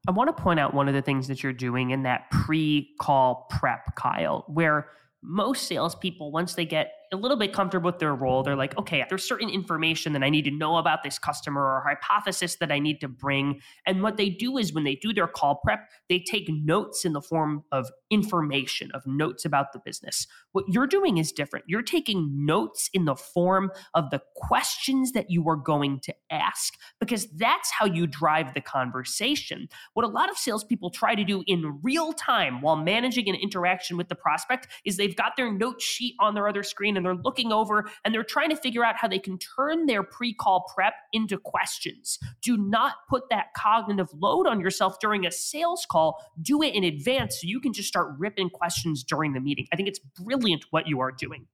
I 0.08 0.10
want 0.10 0.36
to 0.36 0.42
point 0.42 0.58
out 0.58 0.74
one 0.74 0.88
of 0.88 0.94
the 0.94 1.02
things 1.02 1.28
that 1.28 1.42
you're 1.42 1.52
doing 1.52 1.90
in 1.90 2.02
that 2.02 2.30
pre 2.30 2.90
call 3.00 3.46
prep, 3.50 3.94
Kyle, 3.94 4.44
where 4.48 4.88
most 5.22 5.68
salespeople, 5.68 6.32
once 6.32 6.54
they 6.54 6.64
get 6.64 6.92
a 7.12 7.16
little 7.16 7.36
bit 7.36 7.52
comfortable 7.52 7.90
with 7.90 7.98
their 7.98 8.14
role, 8.14 8.42
they're 8.42 8.56
like, 8.56 8.76
okay, 8.78 9.04
there's 9.08 9.26
certain 9.26 9.50
information 9.50 10.12
that 10.14 10.22
I 10.22 10.30
need 10.30 10.44
to 10.46 10.50
know 10.50 10.76
about 10.78 11.02
this 11.02 11.18
customer 11.18 11.60
or 11.60 11.84
hypothesis 11.86 12.56
that 12.56 12.72
I 12.72 12.78
need 12.78 13.00
to 13.00 13.08
bring. 13.08 13.60
And 13.86 14.02
what 14.02 14.16
they 14.16 14.30
do 14.30 14.56
is 14.56 14.72
when 14.72 14.84
they 14.84 14.94
do 14.94 15.12
their 15.12 15.26
call 15.26 15.56
prep, 15.56 15.88
they 16.08 16.18
take 16.18 16.48
notes 16.48 17.04
in 17.04 17.12
the 17.12 17.20
form 17.20 17.64
of 17.70 17.90
information, 18.10 18.90
of 18.92 19.06
notes 19.06 19.44
about 19.44 19.72
the 19.72 19.80
business. 19.84 20.26
What 20.52 20.64
you're 20.68 20.86
doing 20.86 21.18
is 21.18 21.32
different. 21.32 21.66
You're 21.68 21.82
taking 21.82 22.46
notes 22.46 22.88
in 22.92 23.04
the 23.04 23.16
form 23.16 23.70
of 23.94 24.10
the 24.10 24.22
questions 24.36 25.12
that 25.12 25.30
you 25.30 25.48
are 25.48 25.56
going 25.56 26.00
to 26.00 26.14
ask, 26.30 26.74
because 26.98 27.26
that's 27.36 27.70
how 27.70 27.86
you 27.86 28.06
drive 28.06 28.54
the 28.54 28.60
conversation. 28.60 29.68
What 29.94 30.04
a 30.04 30.08
lot 30.08 30.30
of 30.30 30.36
salespeople 30.36 30.90
try 30.90 31.14
to 31.14 31.24
do 31.24 31.42
in 31.46 31.78
real 31.82 32.12
time 32.12 32.60
while 32.60 32.76
managing 32.76 33.28
an 33.28 33.34
interaction 33.34 33.96
with 33.96 34.08
the 34.08 34.14
prospect 34.14 34.68
is 34.84 34.96
they've 34.96 35.16
got 35.16 35.32
their 35.36 35.52
note 35.52 35.80
sheet 35.80 36.14
on 36.20 36.34
their 36.34 36.48
other 36.48 36.62
screen 36.62 36.96
and 37.02 37.18
they're 37.18 37.22
looking 37.22 37.52
over 37.52 37.88
and 38.04 38.14
they're 38.14 38.22
trying 38.22 38.50
to 38.50 38.56
figure 38.56 38.84
out 38.84 38.96
how 38.96 39.08
they 39.08 39.18
can 39.18 39.38
turn 39.38 39.86
their 39.86 40.02
pre 40.02 40.32
call 40.32 40.66
prep 40.74 40.94
into 41.12 41.38
questions. 41.38 42.18
Do 42.42 42.56
not 42.56 42.94
put 43.08 43.24
that 43.30 43.46
cognitive 43.56 44.08
load 44.14 44.46
on 44.46 44.60
yourself 44.60 44.98
during 45.00 45.26
a 45.26 45.32
sales 45.32 45.86
call. 45.90 46.22
Do 46.40 46.62
it 46.62 46.74
in 46.74 46.84
advance 46.84 47.40
so 47.40 47.46
you 47.46 47.60
can 47.60 47.72
just 47.72 47.88
start 47.88 48.14
ripping 48.18 48.50
questions 48.50 49.02
during 49.02 49.32
the 49.32 49.40
meeting. 49.40 49.66
I 49.72 49.76
think 49.76 49.88
it's 49.88 49.98
brilliant 49.98 50.66
what 50.70 50.86
you 50.86 51.00
are 51.00 51.12
doing. 51.12 51.46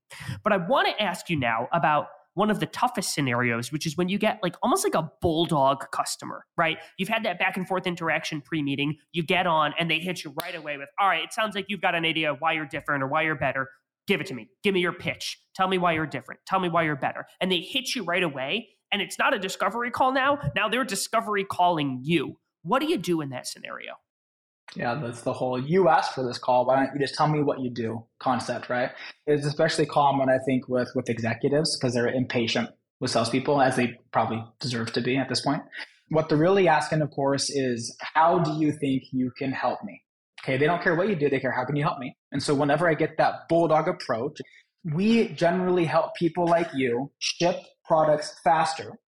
But 0.45 0.53
I 0.53 0.59
want 0.59 0.89
to 0.89 1.03
ask 1.03 1.31
you 1.31 1.37
now 1.37 1.69
about 1.73 2.09
one 2.39 2.51
of 2.53 2.61
the 2.61 2.67
toughest 2.67 3.15
scenarios, 3.15 3.73
which 3.73 3.85
is 3.85 3.97
when 3.97 4.09
you 4.09 4.17
get 4.17 4.39
like 4.45 4.55
almost 4.63 4.85
like 4.85 4.95
a 4.95 5.11
bulldog 5.21 5.91
customer, 5.91 6.47
right? 6.57 6.79
You've 6.97 7.09
had 7.09 7.25
that 7.25 7.37
back 7.37 7.57
and 7.57 7.67
forth 7.67 7.85
interaction 7.85 8.41
pre 8.41 8.63
meeting, 8.63 8.97
you 9.11 9.25
get 9.25 9.49
on 9.49 9.75
and 9.77 9.91
they 9.91 9.99
hit 9.99 10.23
you 10.23 10.33
right 10.41 10.55
away 10.55 10.77
with, 10.77 10.89
all 11.01 11.09
right, 11.09 11.25
it 11.25 11.33
sounds 11.33 11.57
like 11.57 11.67
you've 11.69 11.81
got 11.81 11.97
an 11.97 12.05
idea 12.05 12.31
of 12.31 12.41
why 12.41 12.53
you're 12.53 12.65
different 12.65 13.03
or 13.03 13.09
why 13.09 13.23
you're 13.23 13.35
better. 13.35 13.69
Give 14.09 14.21
it 14.23 14.27
to 14.29 14.35
me. 14.35 14.49
Give 14.65 14.75
me 14.75 14.81
your 14.81 14.95
pitch. 14.95 15.39
Tell 15.55 15.69
me 15.69 15.77
why 15.79 15.93
you're 15.93 16.07
different. 16.07 16.41
Tell 16.47 16.59
me 16.59 16.71
why 16.71 16.83
you're 16.83 16.97
better. 16.97 17.27
And 17.41 17.53
they 17.53 17.61
hit 17.61 17.95
you 17.95 18.03
right 18.05 18.23
away. 18.23 18.71
And 18.91 19.03
it's 19.03 19.19
not 19.19 19.35
a 19.35 19.39
discovery 19.39 19.91
call 19.91 20.13
now. 20.13 20.39
Now 20.57 20.69
they're 20.69 20.83
discovery 20.83 21.45
calling 21.45 22.01
you. 22.03 22.39
What 22.63 22.81
do 22.81 22.89
you 22.89 22.97
do 22.97 23.21
in 23.21 23.29
that 23.31 23.47
scenario? 23.47 23.93
Yeah, 24.75 24.95
that's 24.95 25.23
the 25.23 25.33
whole 25.33 25.61
you 25.61 25.89
asked 25.89 26.15
for 26.15 26.27
this 26.27 26.39
call. 26.39 26.67
Why 26.67 26.77
don't 26.77 26.95
you 26.95 27.01
just 27.01 27.15
tell 27.15 27.29
me 27.29 27.43
what 27.43 27.61
you 27.61 27.71
do 27.71 28.05
concept, 28.19 28.71
right? 28.71 28.91
It's 29.27 29.47
especially 29.47 29.87
common, 29.87 30.29
I 30.29 30.39
think, 30.45 30.69
with 30.69 30.91
with 30.95 31.09
executives 31.09 31.77
because 31.77 31.95
they're 31.95 32.09
impatient 32.09 32.71
with 33.01 33.11
salespeople, 33.11 33.63
as 33.63 33.77
they 33.77 33.99
probably 34.13 34.45
deserve 34.61 34.93
to 34.93 35.01
be 35.01 35.17
at 35.17 35.29
this 35.29 35.43
point. 35.43 35.63
What 36.09 36.29
they're 36.29 36.39
really 36.39 36.69
asking, 36.69 37.03
of 37.03 37.11
course, 37.11 37.49
is 37.51 37.97
how 38.15 38.41
do 38.41 38.59
you 38.59 38.73
think 38.73 39.05
you 39.13 39.31
can 39.39 39.53
help 39.53 39.85
me? 39.85 40.03
They 40.57 40.67
don't 40.67 40.83
care 40.83 40.95
what 40.95 41.09
you 41.09 41.17
do, 41.17 41.29
they 41.29 41.41
care 41.41 41.53
how 41.53 41.65
can 41.65 41.77
you 41.77 41.83
help 41.83 41.99
me? 41.99 42.17
And 42.33 42.43
so 42.43 42.55
whenever 42.55 42.89
I 42.89 42.95
get 42.95 43.19
that 43.19 43.49
bulldog 43.49 43.89
approach, 43.89 44.41
we 44.85 45.29
generally 45.29 45.85
help 45.85 46.15
people 46.17 46.47
like 46.47 46.71
you 46.75 47.11
ship 47.19 47.57
products 47.85 48.39
faster 48.43 48.99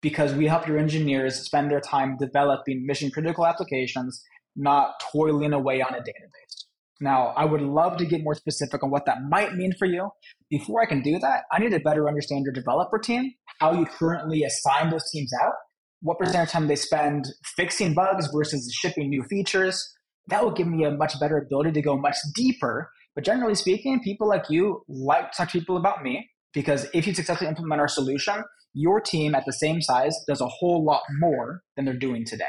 because 0.00 0.34
we 0.34 0.46
help 0.46 0.66
your 0.66 0.78
engineers 0.78 1.36
spend 1.36 1.70
their 1.70 1.80
time 1.80 2.16
developing 2.18 2.84
mission 2.84 3.10
critical 3.10 3.46
applications, 3.46 4.20
not 4.56 4.94
toiling 5.12 5.52
away 5.52 5.80
on 5.80 5.94
a 5.94 5.98
database. 5.98 6.66
Now, 7.00 7.28
I 7.36 7.44
would 7.44 7.62
love 7.62 7.96
to 7.98 8.06
get 8.06 8.22
more 8.22 8.34
specific 8.34 8.82
on 8.82 8.90
what 8.90 9.06
that 9.06 9.18
might 9.28 9.54
mean 9.54 9.72
for 9.78 9.86
you. 9.86 10.10
Before 10.50 10.82
I 10.82 10.86
can 10.86 11.02
do 11.02 11.18
that, 11.18 11.42
I 11.50 11.58
need 11.58 11.70
to 11.70 11.80
better 11.80 12.06
understand 12.08 12.44
your 12.44 12.52
developer 12.52 12.98
team, 12.98 13.32
how 13.58 13.72
you 13.72 13.86
currently 13.86 14.44
assign 14.44 14.90
those 14.90 15.08
teams 15.12 15.32
out, 15.42 15.52
what 16.00 16.18
percent 16.18 16.48
of 16.48 16.48
time 16.48 16.66
they 16.68 16.76
spend 16.76 17.24
fixing 17.56 17.94
bugs 17.94 18.28
versus 18.32 18.72
shipping 18.72 19.08
new 19.08 19.24
features, 19.24 19.92
that 20.28 20.42
will 20.42 20.52
give 20.52 20.66
me 20.66 20.84
a 20.84 20.90
much 20.90 21.18
better 21.18 21.38
ability 21.38 21.72
to 21.72 21.82
go 21.82 21.96
much 21.96 22.16
deeper. 22.34 22.90
But 23.14 23.24
generally 23.24 23.54
speaking, 23.54 24.00
people 24.02 24.28
like 24.28 24.44
you 24.48 24.82
like 24.88 25.32
to 25.32 25.36
talk 25.36 25.50
to 25.50 25.58
people 25.58 25.76
about 25.76 26.02
me 26.02 26.30
because 26.54 26.86
if 26.94 27.06
you 27.06 27.14
successfully 27.14 27.48
implement 27.48 27.80
our 27.80 27.88
solution, 27.88 28.44
your 28.74 29.00
team 29.00 29.34
at 29.34 29.44
the 29.44 29.52
same 29.52 29.82
size 29.82 30.16
does 30.26 30.40
a 30.40 30.48
whole 30.48 30.84
lot 30.84 31.02
more 31.18 31.62
than 31.76 31.84
they're 31.84 31.98
doing 31.98 32.24
today. 32.24 32.44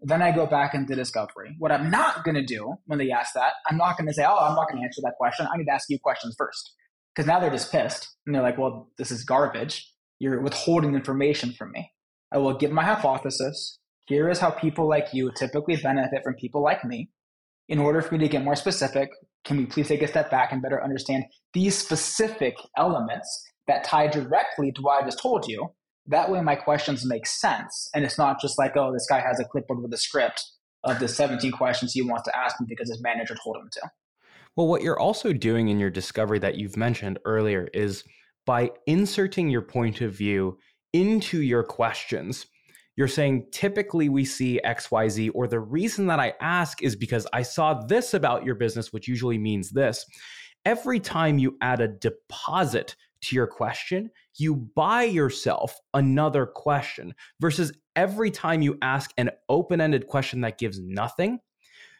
Then 0.00 0.22
I 0.22 0.30
go 0.30 0.46
back 0.46 0.74
into 0.74 0.94
discovery. 0.94 1.56
What 1.58 1.72
I'm 1.72 1.90
not 1.90 2.22
going 2.22 2.34
to 2.34 2.44
do 2.44 2.74
when 2.86 2.98
they 2.98 3.10
ask 3.10 3.32
that, 3.34 3.54
I'm 3.68 3.78
not 3.78 3.96
going 3.96 4.06
to 4.06 4.14
say, 4.14 4.24
oh, 4.24 4.36
I'm 4.36 4.54
not 4.54 4.68
going 4.68 4.80
to 4.80 4.84
answer 4.84 5.00
that 5.02 5.14
question. 5.18 5.46
I 5.52 5.56
need 5.56 5.64
to 5.64 5.72
ask 5.72 5.88
you 5.88 5.98
questions 5.98 6.34
first. 6.36 6.72
Because 7.14 7.26
now 7.26 7.40
they're 7.40 7.50
just 7.50 7.72
pissed. 7.72 8.08
And 8.26 8.34
they're 8.34 8.42
like, 8.42 8.58
well, 8.58 8.90
this 8.98 9.10
is 9.10 9.24
garbage. 9.24 9.90
You're 10.18 10.40
withholding 10.42 10.94
information 10.94 11.52
from 11.52 11.72
me. 11.72 11.90
I 12.30 12.38
will 12.38 12.54
give 12.54 12.72
my 12.72 12.84
hypothesis 12.84 13.78
here 14.06 14.28
is 14.30 14.38
how 14.38 14.50
people 14.50 14.88
like 14.88 15.08
you 15.12 15.30
typically 15.36 15.76
benefit 15.76 16.22
from 16.24 16.34
people 16.34 16.62
like 16.62 16.84
me. 16.84 17.10
In 17.68 17.78
order 17.78 18.00
for 18.00 18.14
me 18.14 18.20
to 18.20 18.28
get 18.28 18.44
more 18.44 18.54
specific, 18.54 19.10
can 19.44 19.56
we 19.56 19.66
please 19.66 19.88
take 19.88 20.02
a 20.02 20.08
step 20.08 20.30
back 20.30 20.52
and 20.52 20.62
better 20.62 20.82
understand 20.82 21.24
these 21.52 21.76
specific 21.76 22.56
elements 22.76 23.28
that 23.66 23.84
tie 23.84 24.06
directly 24.06 24.70
to 24.72 24.82
what 24.82 25.02
I 25.02 25.06
just 25.06 25.20
told 25.20 25.48
you? 25.48 25.68
That 26.06 26.30
way, 26.30 26.40
my 26.40 26.54
questions 26.54 27.04
make 27.04 27.26
sense. 27.26 27.90
And 27.92 28.04
it's 28.04 28.16
not 28.18 28.40
just 28.40 28.58
like, 28.58 28.76
oh, 28.76 28.92
this 28.92 29.06
guy 29.08 29.20
has 29.20 29.40
a 29.40 29.44
clipboard 29.44 29.82
with 29.82 29.92
a 29.92 29.98
script 29.98 30.44
of 30.84 31.00
the 31.00 31.08
17 31.08 31.50
questions 31.50 31.92
he 31.92 32.02
wants 32.02 32.24
to 32.24 32.38
ask 32.38 32.60
me 32.60 32.66
because 32.68 32.88
his 32.88 33.02
manager 33.02 33.36
told 33.42 33.56
him 33.56 33.68
to. 33.72 33.90
Well, 34.54 34.68
what 34.68 34.82
you're 34.82 34.98
also 34.98 35.32
doing 35.32 35.68
in 35.68 35.80
your 35.80 35.90
discovery 35.90 36.38
that 36.38 36.56
you've 36.56 36.76
mentioned 36.76 37.18
earlier 37.24 37.68
is 37.74 38.04
by 38.46 38.70
inserting 38.86 39.50
your 39.50 39.62
point 39.62 40.00
of 40.00 40.14
view 40.14 40.58
into 40.92 41.42
your 41.42 41.64
questions, 41.64 42.46
you're 42.96 43.08
saying 43.08 43.46
typically 43.52 44.08
we 44.08 44.24
see 44.24 44.60
XYZ, 44.64 45.30
or 45.34 45.46
the 45.46 45.60
reason 45.60 46.06
that 46.06 46.18
I 46.18 46.34
ask 46.40 46.82
is 46.82 46.96
because 46.96 47.26
I 47.32 47.42
saw 47.42 47.74
this 47.74 48.14
about 48.14 48.44
your 48.44 48.54
business, 48.54 48.92
which 48.92 49.06
usually 49.06 49.38
means 49.38 49.70
this. 49.70 50.04
Every 50.64 50.98
time 50.98 51.38
you 51.38 51.56
add 51.60 51.80
a 51.80 51.88
deposit 51.88 52.96
to 53.22 53.36
your 53.36 53.46
question, 53.46 54.10
you 54.36 54.56
buy 54.74 55.04
yourself 55.04 55.78
another 55.94 56.46
question 56.46 57.14
versus 57.40 57.72
every 57.94 58.30
time 58.30 58.62
you 58.62 58.78
ask 58.82 59.12
an 59.16 59.30
open 59.48 59.80
ended 59.80 60.06
question 60.06 60.40
that 60.40 60.58
gives 60.58 60.80
nothing, 60.80 61.38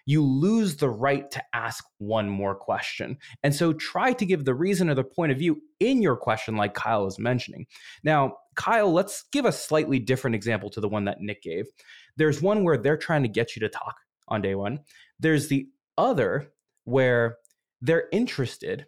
you 0.07 0.23
lose 0.23 0.77
the 0.77 0.89
right 0.89 1.31
to 1.33 1.43
ask 1.53 1.85
one 1.99 2.29
more 2.29 2.55
question. 2.55 3.19
And 3.43 3.55
so 3.55 3.73
try 3.73 4.13
to 4.13 4.25
give 4.25 4.45
the 4.45 4.55
reason 4.55 4.89
or 4.89 4.95
the 4.95 5.05
point 5.05 5.33
of 5.33 5.39
view 5.39 5.61
in 5.81 6.01
your 6.01 6.17
question, 6.17 6.57
like 6.57 6.75
Kyle 6.75 7.07
is 7.07 7.19
mentioning. 7.19 7.67
Now, 8.05 8.37
Kyle, 8.57 8.93
let's 8.93 9.25
give 9.33 9.45
a 9.45 9.53
slightly 9.53 9.99
different 9.99 10.35
example 10.35 10.71
to 10.71 10.81
the 10.81 10.89
one 10.89 11.05
that 11.05 11.21
Nick 11.21 11.43
gave. 11.43 11.67
There's 12.17 12.43
one 12.43 12.65
where 12.65 12.77
they're 12.77 12.97
trying 12.97 13.23
to 13.23 13.29
get 13.29 13.55
you 13.55 13.61
to 13.61 13.69
talk 13.69 13.97
on 14.29 14.43
day 14.43 14.55
one, 14.55 14.81
there's 15.21 15.49
the 15.49 15.69
other 15.97 16.53
where 16.85 17.39
they're 17.81 18.09
interested 18.13 18.87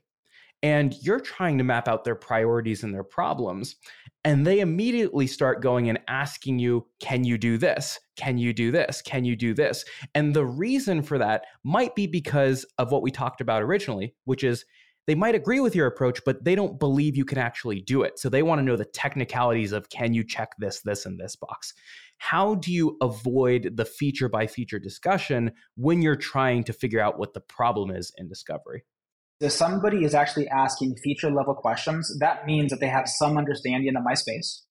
and 0.62 0.94
you're 1.00 1.20
trying 1.20 1.56
to 1.58 1.64
map 1.64 1.87
out 1.87 2.04
their 2.04 2.16
priorities 2.16 2.82
and 2.82 2.92
their 2.92 3.04
problems. 3.04 3.76
And 4.25 4.44
they 4.44 4.58
immediately 4.58 5.28
start 5.28 5.62
going 5.62 5.88
and 5.88 6.00
asking 6.08 6.58
you, 6.58 6.87
Can 7.00 7.22
you 7.22 7.38
do 7.38 7.58
this? 7.58 7.98
Can 8.16 8.38
you 8.38 8.52
do 8.52 8.72
this? 8.72 9.00
Can 9.00 9.25
you 9.25 9.37
do 9.37 9.54
this? 9.54 9.84
And 10.14 10.34
the 10.34 10.44
reason 10.44 11.02
for 11.02 11.18
that 11.18 11.44
might 11.62 11.94
be 11.94 12.08
because 12.08 12.66
of 12.78 12.90
what 12.90 13.02
we 13.02 13.12
talked 13.12 13.40
about 13.40 13.62
originally, 13.62 14.14
which 14.25 14.42
is 14.42 14.64
they 15.09 15.15
might 15.15 15.35
agree 15.35 15.59
with 15.59 15.75
your 15.75 15.87
approach, 15.87 16.21
but 16.27 16.45
they 16.45 16.55
don't 16.55 16.79
believe 16.79 17.17
you 17.17 17.25
can 17.25 17.38
actually 17.38 17.81
do 17.81 18.03
it. 18.03 18.19
So 18.19 18.29
they 18.29 18.43
want 18.43 18.59
to 18.59 18.62
know 18.62 18.77
the 18.77 18.85
technicalities 18.85 19.73
of 19.73 19.88
can 19.88 20.12
you 20.12 20.23
check 20.23 20.50
this, 20.59 20.83
this, 20.83 21.07
and 21.07 21.19
this 21.19 21.35
box. 21.35 21.73
How 22.19 22.57
do 22.57 22.71
you 22.71 22.99
avoid 23.00 23.79
the 23.79 23.87
feature 23.87 24.29
by 24.29 24.47
feature 24.47 24.79
discussion 24.79 25.53
when 25.77 26.03
you're 26.03 26.15
trying 26.15 26.62
to 26.65 26.75
figure 26.75 27.00
out 27.00 27.19
what 27.19 27.33
the 27.33 27.41
problem 27.41 27.91
is 27.91 28.12
in 28.19 28.29
discovery? 28.29 28.85
If 29.41 29.53
somebody 29.53 30.05
is 30.05 30.15
actually 30.15 30.47
asking 30.49 30.97
feature 31.03 31.31
level 31.31 31.55
questions, 31.55 32.15
that 32.21 32.45
means 32.45 32.71
that 32.71 32.81
they 32.81 32.88
have 32.88 33.09
some 33.09 33.38
understanding 33.38 33.97
of 33.97 34.05
my 34.05 34.12
space. 34.12 34.67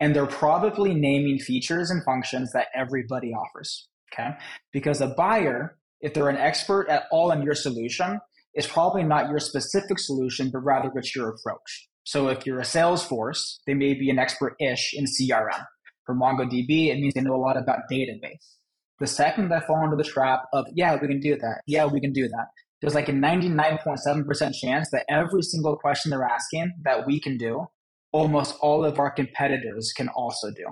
And 0.00 0.16
they're 0.16 0.26
probably 0.26 0.94
naming 0.94 1.38
features 1.38 1.90
and 1.90 2.02
functions 2.02 2.50
that 2.54 2.66
everybody 2.74 3.32
offers. 3.32 3.86
Okay. 4.12 4.30
Because 4.72 5.00
a 5.00 5.14
buyer, 5.16 5.78
if 6.00 6.12
they're 6.12 6.28
an 6.28 6.38
expert 6.38 6.88
at 6.88 7.04
all 7.12 7.30
in 7.30 7.42
your 7.42 7.54
solution, 7.54 8.18
is 8.54 8.66
probably 8.66 9.02
not 9.02 9.28
your 9.28 9.38
specific 9.38 9.98
solution, 9.98 10.50
but 10.50 10.60
rather 10.60 10.90
it's 10.94 11.14
your 11.14 11.28
approach. 11.28 11.88
So 12.04 12.28
if 12.28 12.46
you're 12.46 12.58
a 12.58 12.62
Salesforce, 12.62 13.58
they 13.66 13.74
may 13.74 13.94
be 13.94 14.10
an 14.10 14.18
expert 14.18 14.54
ish 14.60 14.92
in 14.94 15.04
CRM. 15.04 15.64
For 16.06 16.14
MongoDB, 16.14 16.88
it 16.88 16.98
means 16.98 17.14
they 17.14 17.20
know 17.20 17.36
a 17.36 17.36
lot 17.36 17.56
about 17.56 17.80
database. 17.90 18.56
the 18.98 19.06
second 19.06 19.52
I 19.52 19.60
fall 19.60 19.84
into 19.84 19.96
the 19.96 20.04
trap 20.04 20.42
of, 20.52 20.66
yeah, 20.74 20.98
we 21.00 21.08
can 21.08 21.20
do 21.20 21.36
that. 21.36 21.62
Yeah, 21.66 21.86
we 21.86 22.00
can 22.00 22.12
do 22.12 22.28
that. 22.28 22.46
There's 22.80 22.94
like 22.94 23.08
a 23.08 23.12
99.7% 23.12 24.54
chance 24.54 24.90
that 24.90 25.04
every 25.08 25.42
single 25.42 25.76
question 25.76 26.10
they're 26.10 26.24
asking 26.24 26.72
that 26.82 27.06
we 27.06 27.20
can 27.20 27.36
do, 27.36 27.66
almost 28.12 28.56
all 28.60 28.84
of 28.84 28.98
our 28.98 29.10
competitors 29.10 29.92
can 29.96 30.08
also 30.08 30.50
do. 30.50 30.66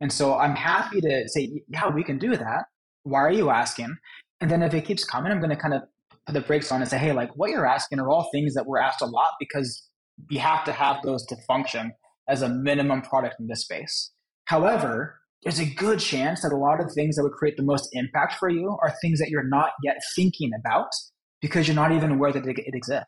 And 0.00 0.12
so 0.12 0.36
I'm 0.36 0.56
happy 0.56 1.00
to 1.00 1.28
say, 1.28 1.62
yeah, 1.68 1.88
we 1.88 2.02
can 2.02 2.18
do 2.18 2.36
that. 2.36 2.64
Why 3.02 3.20
are 3.20 3.32
you 3.32 3.50
asking? 3.50 3.96
And 4.40 4.50
then 4.50 4.62
if 4.62 4.74
it 4.74 4.84
keeps 4.84 5.04
coming, 5.04 5.30
I'm 5.30 5.38
going 5.38 5.50
to 5.50 5.56
kind 5.56 5.74
of 5.74 5.82
put 6.26 6.32
the 6.32 6.40
brakes 6.40 6.72
on 6.72 6.80
and 6.80 6.90
say, 6.90 6.98
hey, 6.98 7.12
like 7.12 7.30
what 7.36 7.50
you're 7.50 7.66
asking 7.66 8.00
are 8.00 8.08
all 8.08 8.28
things 8.32 8.54
that 8.54 8.66
we're 8.66 8.78
asked 8.78 9.02
a 9.02 9.06
lot 9.06 9.30
because 9.38 9.88
we 10.30 10.36
have 10.38 10.64
to 10.64 10.72
have 10.72 11.02
those 11.02 11.24
to 11.26 11.36
function 11.46 11.92
as 12.28 12.42
a 12.42 12.48
minimum 12.48 13.02
product 13.02 13.36
in 13.38 13.46
this 13.46 13.62
space. 13.62 14.12
However, 14.46 15.20
there's 15.42 15.60
a 15.60 15.66
good 15.66 16.00
chance 16.00 16.42
that 16.42 16.52
a 16.52 16.56
lot 16.56 16.80
of 16.80 16.90
things 16.92 17.16
that 17.16 17.22
would 17.22 17.32
create 17.32 17.56
the 17.56 17.62
most 17.62 17.88
impact 17.92 18.34
for 18.34 18.48
you 18.48 18.76
are 18.82 18.94
things 19.02 19.18
that 19.18 19.28
you're 19.28 19.46
not 19.46 19.70
yet 19.82 19.96
thinking 20.16 20.50
about 20.58 20.88
because 21.42 21.68
you're 21.68 21.74
not 21.74 21.92
even 21.92 22.12
aware 22.12 22.32
that 22.32 22.46
it 22.46 22.74
exists. 22.74 23.06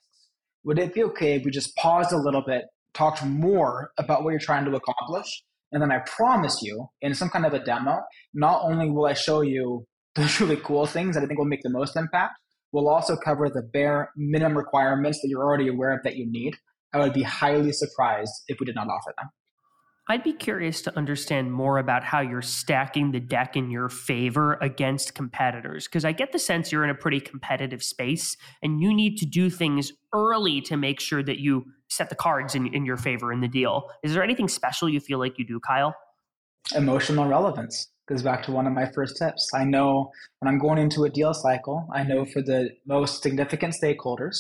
Would 0.65 0.79
it 0.79 0.93
be 0.93 1.05
okay 1.05 1.37
if 1.37 1.45
we 1.45 1.51
just 1.51 1.75
paused 1.77 2.13
a 2.13 2.19
little 2.19 2.43
bit, 2.47 2.65
talked 2.93 3.25
more 3.25 3.93
about 3.99 4.23
what 4.23 4.31
you're 4.31 4.41
trying 4.41 4.65
to 4.67 4.77
accomplish? 4.77 5.43
And 5.73 5.81
then 5.81 5.91
I 5.91 6.01
promise 6.01 6.61
you, 6.63 6.89
in 7.01 7.15
some 7.15 7.31
kind 7.31 7.47
of 7.47 7.55
a 7.55 7.65
demo, 7.65 8.01
not 8.35 8.63
only 8.63 8.91
will 8.91 9.07
I 9.07 9.15
show 9.15 9.41
you 9.41 9.87
those 10.15 10.41
really 10.41 10.57
cool 10.57 10.87
things 10.87 11.15
that 11.15 11.23
I 11.23 11.27
think 11.27 11.39
will 11.39 11.47
make 11.47 11.63
the 11.63 11.71
most 11.71 11.97
impact, 11.97 12.35
we'll 12.77 12.91
also 12.91 13.17
cover 13.17 13.49
the 13.49 13.63
bare 13.63 14.11
minimum 14.17 14.55
requirements 14.55 15.23
that 15.23 15.29
you're 15.29 15.43
already 15.43 15.67
aware 15.67 15.93
of 15.93 16.03
that 16.03 16.17
you 16.17 16.31
need. 16.31 16.55
I 16.93 16.99
would 16.99 17.15
be 17.15 17.23
highly 17.23 17.73
surprised 17.73 18.33
if 18.49 18.61
we 18.61 18.67
did 18.67 18.75
not 18.75 18.89
offer 18.89 19.15
them. 19.17 19.31
I'd 20.09 20.23
be 20.23 20.35
curious 20.35 20.83
to 20.83 20.97
understand 20.97 21.53
more 21.53 21.79
about 21.79 22.05
how 22.05 22.21
you're 22.21 22.43
stacking 22.43 23.13
the 23.13 23.19
deck 23.19 23.57
in 23.57 23.71
your 23.71 23.89
favor 23.89 24.59
against 24.61 25.15
competitors, 25.15 25.87
because 25.87 26.05
I 26.05 26.13
get 26.13 26.33
the 26.33 26.39
sense 26.39 26.71
you're 26.71 26.85
in 26.85 26.91
a 26.91 26.95
pretty 26.95 27.19
competitive 27.19 27.83
space 27.83 28.37
and 28.63 28.83
you 28.83 28.93
need 28.93 29.17
to 29.17 29.27
do 29.27 29.49
things 29.49 29.91
early 30.15 30.61
to 30.61 30.77
make 30.77 31.01
sure 31.01 31.23
that 31.23 31.39
you 31.39 31.65
set 31.89 32.11
the 32.11 32.15
cards 32.15 32.55
in, 32.55 32.67
in 32.75 32.85
your 32.85 32.99
favor 32.99 33.33
in 33.33 33.41
the 33.41 33.49
deal. 33.49 33.89
Is 34.05 34.13
there 34.13 34.23
anything 34.23 34.49
special 34.49 34.87
you 34.87 35.01
feel 35.01 35.19
like 35.19 35.39
you 35.39 35.47
do, 35.47 35.61
Kyle? 35.61 35.95
Emotional 36.75 37.27
relevance 37.27 37.89
goes 38.09 38.23
back 38.23 38.43
to 38.45 38.53
one 38.53 38.67
of 38.67 38.73
my 38.73 38.91
first 38.93 39.17
tips. 39.17 39.51
I 39.55 39.65
know 39.65 40.11
when 40.41 40.53
I'm 40.53 40.59
going 40.59 40.79
into 40.79 41.05
a 41.05 41.11
deal 41.11 41.35
cycle, 41.35 41.89
I 41.93 42.03
know 42.05 42.25
for 42.25 42.43
the 42.43 42.71
most 42.87 43.23
significant 43.23 43.75
stakeholders 43.81 44.37